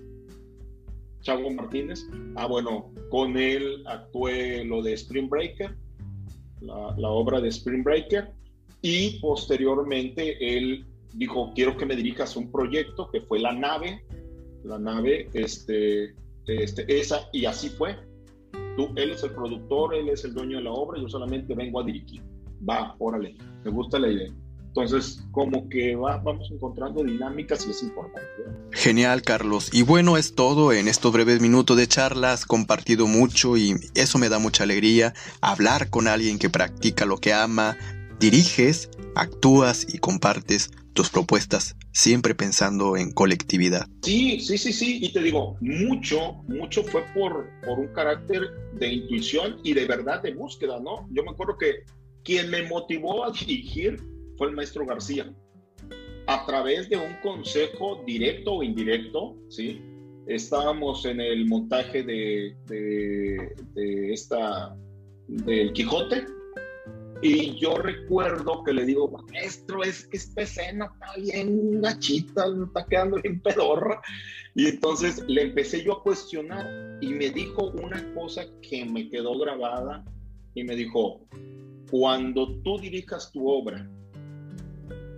Chavo 1.22 1.50
Martínez. 1.50 2.06
Ah, 2.36 2.46
bueno, 2.46 2.92
con 3.10 3.36
él 3.36 3.82
actué 3.86 4.64
lo 4.64 4.82
de 4.82 4.92
Spring 4.92 5.28
Breaker, 5.28 5.74
la, 6.60 6.94
la 6.96 7.08
obra 7.08 7.40
de 7.40 7.48
Spring 7.48 7.82
Breaker, 7.82 8.30
y 8.82 9.18
posteriormente 9.20 10.36
él 10.56 10.84
dijo, 11.14 11.52
quiero 11.54 11.76
que 11.76 11.86
me 11.86 11.96
dirijas 11.96 12.36
un 12.36 12.50
proyecto 12.50 13.10
que 13.10 13.20
fue 13.20 13.38
La 13.38 13.52
Nave, 13.52 14.04
la 14.64 14.78
nave, 14.78 15.28
este, 15.34 16.14
este, 16.46 17.00
esa, 17.00 17.28
y 17.32 17.44
así 17.44 17.68
fue. 17.68 17.96
Tú, 18.76 18.88
él 18.96 19.10
es 19.10 19.22
el 19.22 19.30
productor, 19.30 19.94
él 19.94 20.08
es 20.08 20.24
el 20.24 20.34
dueño 20.34 20.58
de 20.58 20.64
la 20.64 20.72
obra, 20.72 21.00
yo 21.00 21.08
solamente 21.08 21.54
vengo 21.54 21.80
a 21.80 21.84
dirigir. 21.84 22.22
Va, 22.68 22.96
órale, 22.98 23.36
me 23.64 23.70
gusta 23.70 23.98
la 23.98 24.08
idea. 24.08 24.32
Entonces, 24.76 25.22
como 25.30 25.68
que 25.68 25.94
va, 25.94 26.16
vamos 26.16 26.50
encontrando 26.50 27.04
dinámicas 27.04 27.64
y 27.64 27.70
es 27.70 27.84
importante. 27.84 28.28
Genial, 28.72 29.22
Carlos. 29.22 29.70
Y 29.72 29.82
bueno, 29.82 30.16
es 30.16 30.34
todo 30.34 30.72
en 30.72 30.88
estos 30.88 31.12
breves 31.12 31.40
minutos 31.40 31.76
de 31.76 31.86
charla. 31.86 32.32
Has 32.32 32.44
compartido 32.44 33.06
mucho 33.06 33.56
y 33.56 33.76
eso 33.94 34.18
me 34.18 34.28
da 34.28 34.40
mucha 34.40 34.64
alegría. 34.64 35.14
Hablar 35.40 35.90
con 35.90 36.08
alguien 36.08 36.40
que 36.40 36.50
practica 36.50 37.06
lo 37.06 37.18
que 37.18 37.32
ama, 37.32 37.76
diriges, 38.18 38.90
actúas 39.14 39.86
y 39.94 39.98
compartes 39.98 40.72
tus 40.94 41.10
propuestas, 41.10 41.76
siempre 41.92 42.34
pensando 42.34 42.96
en 42.96 43.12
colectividad. 43.12 43.86
Sí, 44.02 44.40
sí, 44.40 44.56
sí, 44.56 44.72
sí. 44.72 44.98
Y 45.02 45.12
te 45.12 45.20
digo, 45.20 45.56
mucho, 45.60 46.42
mucho 46.48 46.82
fue 46.84 47.02
por, 47.14 47.50
por 47.66 47.78
un 47.78 47.88
carácter 47.88 48.42
de 48.74 48.92
intuición 48.92 49.58
y 49.62 49.74
de 49.74 49.84
verdad 49.84 50.22
de 50.22 50.32
búsqueda, 50.32 50.80
¿no? 50.80 51.06
Yo 51.10 51.22
me 51.24 51.32
acuerdo 51.32 51.58
que 51.58 51.84
quien 52.22 52.48
me 52.50 52.62
motivó 52.62 53.24
a 53.24 53.32
dirigir 53.32 54.00
fue 54.38 54.48
el 54.48 54.54
maestro 54.54 54.86
García. 54.86 55.32
A 56.26 56.46
través 56.46 56.88
de 56.88 56.96
un 56.96 57.14
consejo 57.22 58.02
directo 58.06 58.54
o 58.54 58.62
indirecto, 58.62 59.36
¿sí? 59.50 59.82
Estábamos 60.26 61.04
en 61.04 61.20
el 61.20 61.44
montaje 61.44 62.02
de, 62.02 62.56
de, 62.66 63.54
de 63.74 64.12
esta, 64.12 64.74
del 65.28 65.72
Quijote, 65.74 66.24
y 67.24 67.58
yo 67.58 67.78
recuerdo 67.78 68.62
que 68.64 68.74
le 68.74 68.84
digo, 68.84 69.08
maestro, 69.08 69.82
es 69.82 70.06
que 70.08 70.18
esta 70.18 70.42
escena 70.42 70.90
está 70.92 71.16
bien 71.16 71.80
gachita, 71.80 72.44
está 72.66 72.84
quedando 72.84 73.16
bien 73.22 73.40
pedorra. 73.40 74.02
Y 74.54 74.66
entonces 74.66 75.24
le 75.26 75.40
empecé 75.40 75.82
yo 75.82 75.94
a 75.94 76.02
cuestionar 76.02 76.98
y 77.00 77.08
me 77.08 77.30
dijo 77.30 77.70
una 77.82 78.12
cosa 78.12 78.44
que 78.60 78.84
me 78.84 79.08
quedó 79.08 79.38
grabada 79.38 80.04
y 80.54 80.64
me 80.64 80.76
dijo, 80.76 81.26
cuando 81.90 82.60
tú 82.60 82.78
dirijas 82.78 83.32
tu 83.32 83.48
obra, 83.48 83.90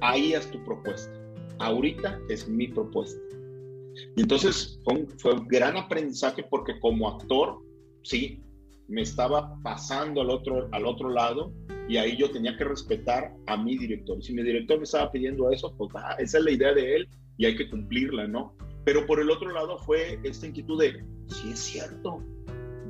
ahí 0.00 0.32
es 0.32 0.48
tu 0.52 0.64
propuesta. 0.64 1.12
Ahorita 1.58 2.20
es 2.28 2.48
mi 2.48 2.68
propuesta. 2.68 3.20
Y 4.16 4.20
entonces 4.20 4.78
fue 4.84 5.06
fue 5.18 5.32
un 5.32 5.48
gran 5.48 5.76
aprendizaje 5.76 6.44
porque 6.44 6.78
como 6.78 7.08
actor, 7.08 7.58
sí, 8.04 8.40
me 8.86 9.02
estaba 9.02 9.60
pasando 9.64 10.20
al 10.20 10.30
otro, 10.30 10.68
al 10.70 10.86
otro 10.86 11.08
lado 11.10 11.52
y 11.88 11.96
ahí 11.96 12.16
yo 12.16 12.30
tenía 12.30 12.56
que 12.56 12.64
respetar 12.64 13.34
a 13.46 13.56
mi 13.56 13.76
director. 13.76 14.22
Si 14.22 14.32
mi 14.32 14.42
director 14.42 14.78
me 14.78 14.84
estaba 14.84 15.10
pidiendo 15.10 15.50
eso, 15.50 15.74
pues 15.76 15.90
ah, 15.94 16.16
esa 16.18 16.38
es 16.38 16.44
la 16.44 16.50
idea 16.50 16.74
de 16.74 16.96
él 16.96 17.08
y 17.38 17.46
hay 17.46 17.56
que 17.56 17.68
cumplirla, 17.68 18.26
¿no? 18.26 18.54
Pero 18.84 19.06
por 19.06 19.20
el 19.20 19.30
otro 19.30 19.50
lado 19.50 19.78
fue 19.78 20.18
esta 20.22 20.46
inquietud 20.46 20.80
de, 20.80 21.04
sí 21.28 21.50
es 21.50 21.58
cierto, 21.58 22.22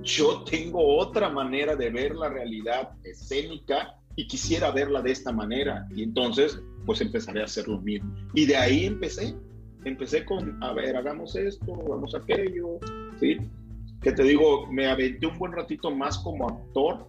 yo 0.03 0.45
tengo 0.45 0.99
otra 0.99 1.29
manera 1.29 1.75
de 1.75 1.91
ver 1.91 2.15
la 2.15 2.29
realidad 2.29 2.91
escénica 3.05 3.97
y 4.15 4.27
quisiera 4.27 4.71
verla 4.71 5.03
de 5.03 5.13
esta 5.13 5.33
manera. 5.33 5.87
Y 5.95 6.03
entonces, 6.03 6.63
pues 6.87 7.01
empezaré 7.01 7.43
a 7.43 7.45
hacer 7.45 7.67
lo. 7.69 7.83
Y 8.35 8.47
de 8.47 8.57
ahí 8.57 8.87
empecé. 8.87 9.35
Empecé 9.85 10.25
con, 10.25 10.63
a 10.63 10.73
ver, 10.73 10.97
hagamos 10.97 11.37
esto, 11.37 11.75
hagamos 11.75 12.15
aquello, 12.15 12.79
¿sí? 13.21 13.37
Que 14.03 14.13
te 14.13 14.23
digo, 14.23 14.67
me 14.67 14.87
aventé 14.87 15.27
un 15.27 15.39
buen 15.39 15.53
ratito 15.53 15.91
más 15.91 16.19
como 16.19 16.49
actor 16.49 17.09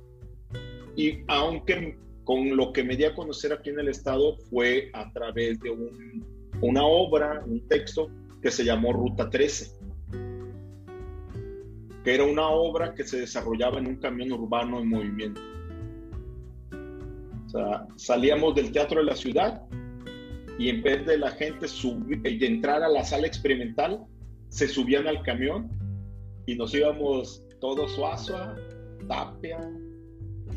y 0.97 1.23
aunque 1.27 1.95
con 2.23 2.57
lo 2.57 2.73
que 2.73 2.83
me 2.83 2.97
di 2.97 3.05
a 3.05 3.13
conocer 3.13 3.53
aquí 3.53 3.69
en 3.69 3.79
el 3.79 3.87
estado 3.87 4.35
fue 4.49 4.89
a 4.93 5.09
través 5.13 5.59
de 5.61 5.69
una 6.59 6.83
obra, 6.83 7.43
un 7.45 7.65
texto 7.69 8.09
que 8.41 8.49
se 8.49 8.65
llamó 8.65 8.91
Ruta 8.91 9.29
13, 9.29 9.71
que 12.03 12.15
era 12.15 12.23
una 12.23 12.49
obra 12.49 12.95
que 12.95 13.03
se 13.03 13.19
desarrollaba 13.19 13.77
en 13.77 13.87
un 13.87 13.95
camión 13.97 14.31
urbano 14.31 14.79
en 14.79 14.89
movimiento. 14.89 15.39
O 17.45 17.49
sea, 17.49 17.87
salíamos 17.95 18.55
del 18.55 18.71
teatro 18.71 18.99
de 18.99 19.05
la 19.05 19.15
ciudad 19.15 19.61
y 20.57 20.69
en 20.69 20.81
vez 20.81 21.05
de 21.05 21.19
la 21.19 21.29
gente 21.31 21.67
subir, 21.67 22.21
de 22.21 22.45
entrar 22.45 22.81
a 22.81 22.89
la 22.89 23.03
sala 23.03 23.27
experimental, 23.27 24.03
se 24.49 24.67
subían 24.67 25.07
al 25.07 25.21
camión 25.21 25.69
y 26.47 26.55
nos 26.55 26.73
íbamos 26.73 27.43
todos 27.61 27.91
Suazua, 27.91 28.55
Tapia, 29.07 29.59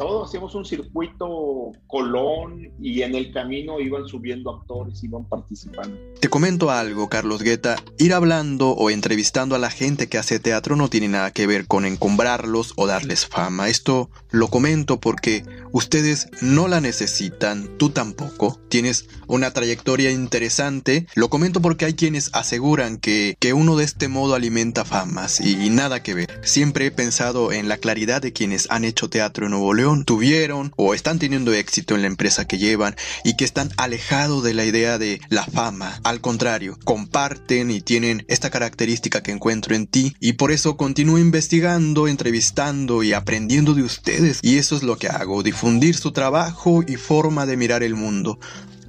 todos 0.01 0.31
hacíamos 0.31 0.55
un 0.55 0.65
circuito 0.65 1.73
Colón 1.87 2.73
y 2.81 3.03
en 3.03 3.15
el 3.15 3.33
camino 3.35 3.81
iban 3.81 4.09
subiendo 4.09 4.51
actores, 4.51 5.05
iban 5.05 5.29
participando. 5.29 5.95
Te 6.19 6.29
comento 6.29 6.71
algo, 6.71 7.11
Carlos 7.11 7.43
Guetta. 7.43 7.77
Ir 7.99 8.15
hablando 8.15 8.71
o 8.71 8.89
entrevistando 8.89 9.55
a 9.55 9.59
la 9.59 9.69
gente 9.69 10.09
que 10.09 10.17
hace 10.17 10.41
teatro 10.41 10.75
no 10.75 10.89
tiene 10.89 11.09
nada 11.09 11.33
que 11.33 11.47
ver 11.47 11.67
con 11.67 11.85
encombrarlos 11.85 12.73
o 12.77 12.87
darles 12.87 13.27
fama. 13.27 13.69
Esto 13.69 14.09
lo 14.31 14.49
comento 14.49 15.01
porque 15.01 15.45
ustedes 15.71 16.29
no 16.41 16.67
la 16.67 16.81
necesitan, 16.81 17.77
tú 17.77 17.91
tampoco. 17.91 18.59
Tienes 18.71 19.07
una 19.27 19.51
trayectoria 19.53 20.11
interesante. 20.11 21.09
Lo 21.15 21.29
comento 21.29 21.61
porque 21.61 21.85
hay 21.85 21.93
quienes 21.93 22.31
aseguran 22.33 22.97
que, 22.97 23.37
que 23.39 23.53
uno 23.53 23.77
de 23.77 23.85
este 23.85 24.09
modo 24.09 24.35
alimenta 24.35 24.87
famas 24.87 25.43
y, 25.43 25.63
y 25.63 25.69
nada 25.69 26.03
que 26.03 26.15
ver. 26.15 26.41
Siempre 26.43 26.87
he 26.87 26.91
pensado 26.91 27.53
en 27.53 27.69
la 27.69 27.77
claridad 27.77 28.23
de 28.23 28.33
quienes 28.33 28.71
han 28.71 28.85
hecho 28.85 29.11
teatro 29.11 29.45
en 29.45 29.51
Nuevo 29.51 29.75
León 29.75 29.90
tuvieron 30.05 30.73
o 30.77 30.95
están 30.95 31.19
teniendo 31.19 31.53
éxito 31.53 31.95
en 31.95 32.03
la 32.03 32.07
empresa 32.07 32.47
que 32.47 32.59
llevan 32.59 32.97
y 33.25 33.37
que 33.37 33.45
están 33.45 33.71
alejados 33.77 34.43
de 34.43 34.55
la 34.55 34.65
idea 34.65 34.99
de 34.99 35.21
la 35.29 35.45
fama. 35.45 36.01
Al 36.05 36.21
contrario, 36.21 36.79
comparten 36.85 37.71
y 37.71 37.81
tienen 37.81 38.25
esta 38.29 38.51
característica 38.51 39.23
que 39.23 39.33
encuentro 39.33 39.75
en 39.75 39.87
ti 39.87 40.15
y 40.21 40.35
por 40.35 40.53
eso 40.53 40.77
continúo 40.77 41.19
investigando, 41.19 42.09
entrevistando 42.09 43.03
y 43.03 43.13
aprendiendo 43.13 43.75
de 43.75 43.83
ustedes. 43.83 44.41
Y 44.43 44.59
eso 44.59 44.77
es 44.77 44.83
lo 44.83 44.97
que 44.97 45.09
hago, 45.09 45.43
difundir 45.43 45.97
su 45.97 46.13
trabajo 46.13 46.83
y 46.87 46.97
forma 46.97 47.47
de 47.47 47.57
mirar 47.57 47.83
el 47.83 47.95
mundo. 47.95 48.39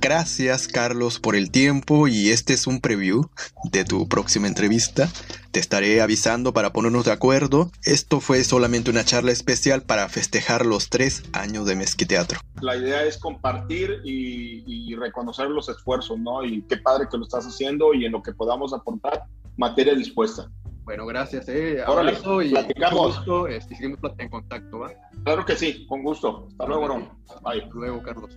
Gracias 0.02 0.68
Carlos 0.68 1.20
por 1.20 1.36
el 1.36 1.52
tiempo 1.52 2.08
y 2.08 2.32
este 2.32 2.54
es 2.54 2.66
un 2.66 2.82
preview 2.82 3.30
de 3.66 3.86
tu 3.86 4.10
próxima 4.10 4.48
entrevista. 4.48 5.08
Te 5.52 5.60
estaré 5.60 6.02
avisando 6.02 6.54
para 6.54 6.74
ponernos 6.74 7.06
de 7.06 7.12
acuerdo. 7.12 7.70
Esto 7.86 8.20
fue 8.20 8.44
solamente 8.44 8.90
una 8.90 9.06
charla 9.06 9.32
especial 9.32 9.84
para 9.84 10.10
festejar 10.10 10.66
los 10.66 10.90
tres 10.90 11.22
años 11.34 11.68
de 11.68 11.76
Mezquiteatro. 11.76 12.40
La 12.62 12.76
idea 12.76 13.04
es 13.04 13.20
compartir 13.20 14.02
y, 14.04 14.96
reconocer 14.96 15.50
los 15.50 15.70
esfuerzos, 15.70 16.18
¿no? 16.18 16.44
Y 16.44 16.64
qué 16.64 16.78
padre 16.78 17.08
que 17.10 17.18
lo 17.18 17.24
estás 17.24 17.46
haciendo 17.46 17.94
y 17.94 18.06
en 18.06 18.12
lo 18.12 18.24
que 18.24 18.34
podamos 18.34 18.74
aportar, 18.74 19.26
materia 19.56 19.94
dispuesta. 19.94 20.50
Bueno, 20.84 21.06
gracias. 21.06 21.48
Eh. 21.48 21.80
Abrazo 21.86 22.42
y 22.42 22.50
platicamos. 22.50 23.18
Gusto, 23.18 23.46
seguimos 23.70 24.00
en 24.18 24.30
contacto, 24.30 24.80
¿va? 24.80 24.94
Claro 25.24 25.46
que 25.46 25.56
sí, 25.56 25.86
con 25.86 26.02
gusto. 26.02 26.48
Hasta 26.50 26.66
luego, 26.66 26.88
no. 26.88 27.20
Bye. 27.44 27.62
Hasta 27.62 27.76
luego, 27.76 28.02
Carlos. 28.02 28.36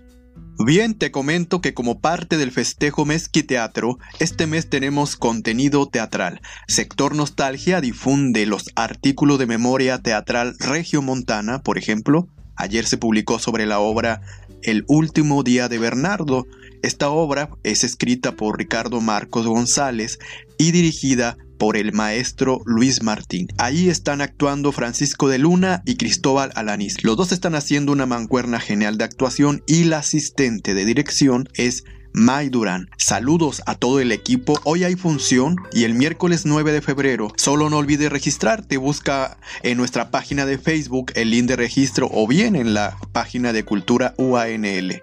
Bien, 0.58 0.94
te 0.94 1.10
comento 1.10 1.60
que 1.60 1.74
como 1.74 1.98
parte 1.98 2.36
del 2.36 2.52
festejo 2.52 3.04
Teatro, 3.46 3.98
este 4.20 4.46
mes 4.46 4.70
tenemos 4.70 5.16
contenido 5.16 5.88
teatral. 5.88 6.40
Sector 6.68 7.16
Nostalgia 7.16 7.80
difunde 7.80 8.46
los 8.46 8.70
artículos 8.76 9.40
de 9.40 9.46
memoria 9.46 9.98
teatral 9.98 10.54
Regio 10.60 11.02
Montana, 11.02 11.62
por 11.62 11.76
ejemplo. 11.76 12.28
Ayer 12.54 12.86
se 12.86 12.98
publicó 12.98 13.40
sobre 13.40 13.66
la 13.66 13.80
obra 13.80 14.20
El 14.62 14.84
último 14.86 15.42
día 15.42 15.68
de 15.68 15.78
Bernardo. 15.78 16.46
Esta 16.82 17.10
obra 17.10 17.50
es 17.64 17.82
escrita 17.82 18.36
por 18.36 18.56
Ricardo 18.56 19.00
Marcos 19.00 19.48
González 19.48 20.20
y 20.56 20.70
dirigida 20.70 21.36
por 21.58 21.76
el 21.76 21.92
maestro 21.92 22.60
Luis 22.64 23.02
Martín. 23.02 23.48
Ahí 23.58 23.88
están 23.88 24.20
actuando 24.20 24.72
Francisco 24.72 25.28
de 25.28 25.38
Luna 25.38 25.82
y 25.84 25.96
Cristóbal 25.96 26.52
Alanis. 26.54 27.04
Los 27.04 27.16
dos 27.16 27.32
están 27.32 27.54
haciendo 27.54 27.92
una 27.92 28.06
mancuerna 28.06 28.60
genial 28.60 28.98
de 28.98 29.04
actuación 29.04 29.62
y 29.66 29.84
la 29.84 29.98
asistente 29.98 30.74
de 30.74 30.84
dirección 30.84 31.48
es 31.54 31.84
May 32.16 32.48
Durán. 32.48 32.88
Saludos 32.96 33.60
a 33.66 33.74
todo 33.74 33.98
el 33.98 34.12
equipo. 34.12 34.60
Hoy 34.62 34.84
hay 34.84 34.94
función 34.94 35.56
y 35.72 35.82
el 35.82 35.94
miércoles 35.94 36.46
9 36.46 36.70
de 36.70 36.80
febrero. 36.80 37.32
Solo 37.36 37.68
no 37.70 37.78
olvides 37.78 38.10
registrarte. 38.10 38.76
Busca 38.76 39.36
en 39.64 39.76
nuestra 39.76 40.12
página 40.12 40.46
de 40.46 40.56
Facebook 40.56 41.10
el 41.16 41.30
link 41.30 41.46
de 41.46 41.56
registro 41.56 42.08
o 42.12 42.28
bien 42.28 42.54
en 42.54 42.72
la 42.72 42.96
página 43.12 43.52
de 43.52 43.64
Cultura 43.64 44.14
UANL. 44.16 45.02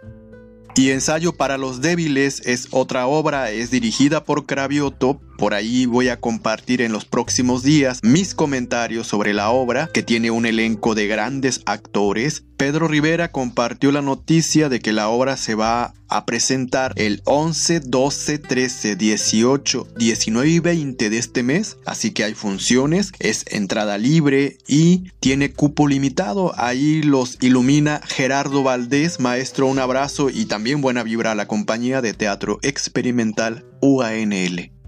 Y 0.74 0.92
Ensayo 0.92 1.34
para 1.34 1.58
los 1.58 1.82
Débiles 1.82 2.42
es 2.46 2.70
otra 2.72 3.06
obra, 3.06 3.52
es 3.52 3.72
dirigida 3.72 4.24
por 4.24 4.46
Cravioto. 4.46 5.20
Por 5.42 5.56
ahí 5.56 5.88
voy 5.88 6.10
a 6.10 6.20
compartir 6.20 6.84
en 6.84 6.92
los 6.92 7.06
próximos 7.06 7.64
días 7.64 8.00
mis 8.04 8.36
comentarios 8.36 9.08
sobre 9.08 9.34
la 9.34 9.50
obra, 9.50 9.90
que 9.92 10.04
tiene 10.04 10.30
un 10.30 10.46
elenco 10.46 10.94
de 10.94 11.08
grandes 11.08 11.62
actores. 11.66 12.44
Pedro 12.58 12.88
Rivera 12.88 13.32
compartió 13.32 13.92
la 13.92 14.04
noticia 14.04 14.70
de 14.70 14.82
que 14.82 14.94
la 14.94 15.10
obra 15.10 15.38
se 15.38 15.56
va 15.56 15.96
a 16.10 16.28
presentar 16.28 16.94
el 16.96 17.24
11, 17.26 17.80
12, 17.80 18.38
13, 18.38 18.96
18, 18.96 19.88
19 19.98 20.48
y 20.48 20.60
20 20.60 21.10
de 21.10 21.18
este 21.18 21.42
mes, 21.42 21.78
así 21.88 22.12
que 22.12 22.24
hay 22.24 22.36
funciones, 22.36 23.12
es 23.18 23.44
entrada 23.48 23.98
libre 23.98 24.60
y 24.68 25.06
tiene 25.22 25.54
cupo 25.54 25.88
limitado. 25.88 26.54
Ahí 26.56 27.02
los 27.02 27.40
ilumina 27.42 28.00
Gerardo 28.06 28.62
Valdés, 28.62 29.20
maestro, 29.20 29.66
un 29.66 29.80
abrazo 29.80 30.30
y 30.30 30.46
también 30.46 30.82
buena 30.82 31.02
vibra 31.02 31.32
a 31.32 31.36
la 31.36 31.48
compañía 31.48 32.04
de 32.04 32.14
teatro 32.14 32.60
experimental 32.62 33.66
UANL. 33.82 34.81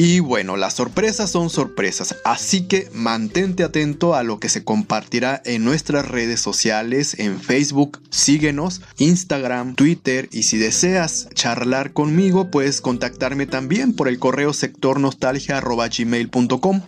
Y 0.00 0.20
bueno, 0.20 0.56
las 0.56 0.74
sorpresas 0.74 1.28
son 1.28 1.50
sorpresas, 1.50 2.14
así 2.24 2.68
que 2.68 2.88
mantente 2.94 3.64
atento 3.64 4.14
a 4.14 4.22
lo 4.22 4.38
que 4.38 4.48
se 4.48 4.62
compartirá 4.62 5.42
en 5.44 5.64
nuestras 5.64 6.06
redes 6.06 6.38
sociales, 6.38 7.18
en 7.18 7.40
Facebook, 7.40 8.00
síguenos, 8.08 8.80
Instagram, 8.98 9.74
Twitter 9.74 10.28
y 10.30 10.44
si 10.44 10.56
deseas 10.56 11.28
charlar 11.34 11.94
conmigo 11.94 12.48
puedes 12.48 12.80
contactarme 12.80 13.46
también 13.46 13.92
por 13.92 14.06
el 14.06 14.20
correo 14.20 14.52
sectornostalgia.gmail.com. 14.52 16.82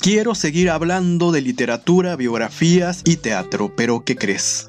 Quiero 0.00 0.34
seguir 0.34 0.70
hablando 0.70 1.30
de 1.30 1.42
literatura, 1.42 2.16
biografías 2.16 3.02
y 3.04 3.18
teatro, 3.18 3.72
pero 3.76 4.04
¿qué 4.04 4.16
crees? 4.16 4.66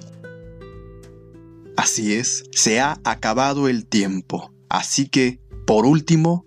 Así 1.76 2.14
es, 2.14 2.44
se 2.52 2.82
ha 2.82 3.00
acabado 3.04 3.68
el 3.68 3.88
tiempo, 3.88 4.54
así 4.70 5.08
que, 5.08 5.40
por 5.66 5.88
último, 5.88 6.46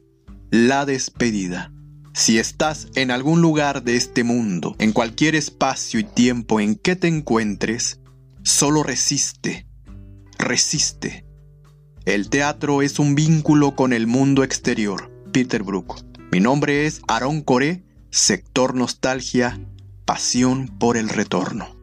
la 0.53 0.85
despedida. 0.85 1.73
Si 2.13 2.39
estás 2.39 2.89
en 2.95 3.11
algún 3.11 3.41
lugar 3.41 3.85
de 3.85 3.97
este 3.97 4.23
mundo, 4.23 4.77
en 4.79 4.93
cualquier 4.93 5.35
espacio 5.35 5.99
y 5.99 6.05
tiempo 6.05 6.61
en 6.61 6.75
que 6.75 6.95
te 6.95 7.09
encuentres, 7.09 8.01
solo 8.43 8.83
resiste, 8.83 9.67
resiste. 10.39 11.25
El 12.05 12.29
teatro 12.29 12.83
es 12.83 12.99
un 12.99 13.15
vínculo 13.15 13.75
con 13.75 13.95
el 13.95 14.07
mundo 14.07 14.45
exterior. 14.45 15.11
Peter 15.33 15.63
Brook. 15.63 16.05
Mi 16.31 16.41
nombre 16.41 16.85
es 16.85 17.01
Aaron 17.09 17.41
Coré, 17.41 17.87
sector 18.11 18.75
nostalgia, 18.75 19.59
pasión 20.05 20.69
por 20.79 20.99
el 20.99 21.09
retorno. 21.09 21.82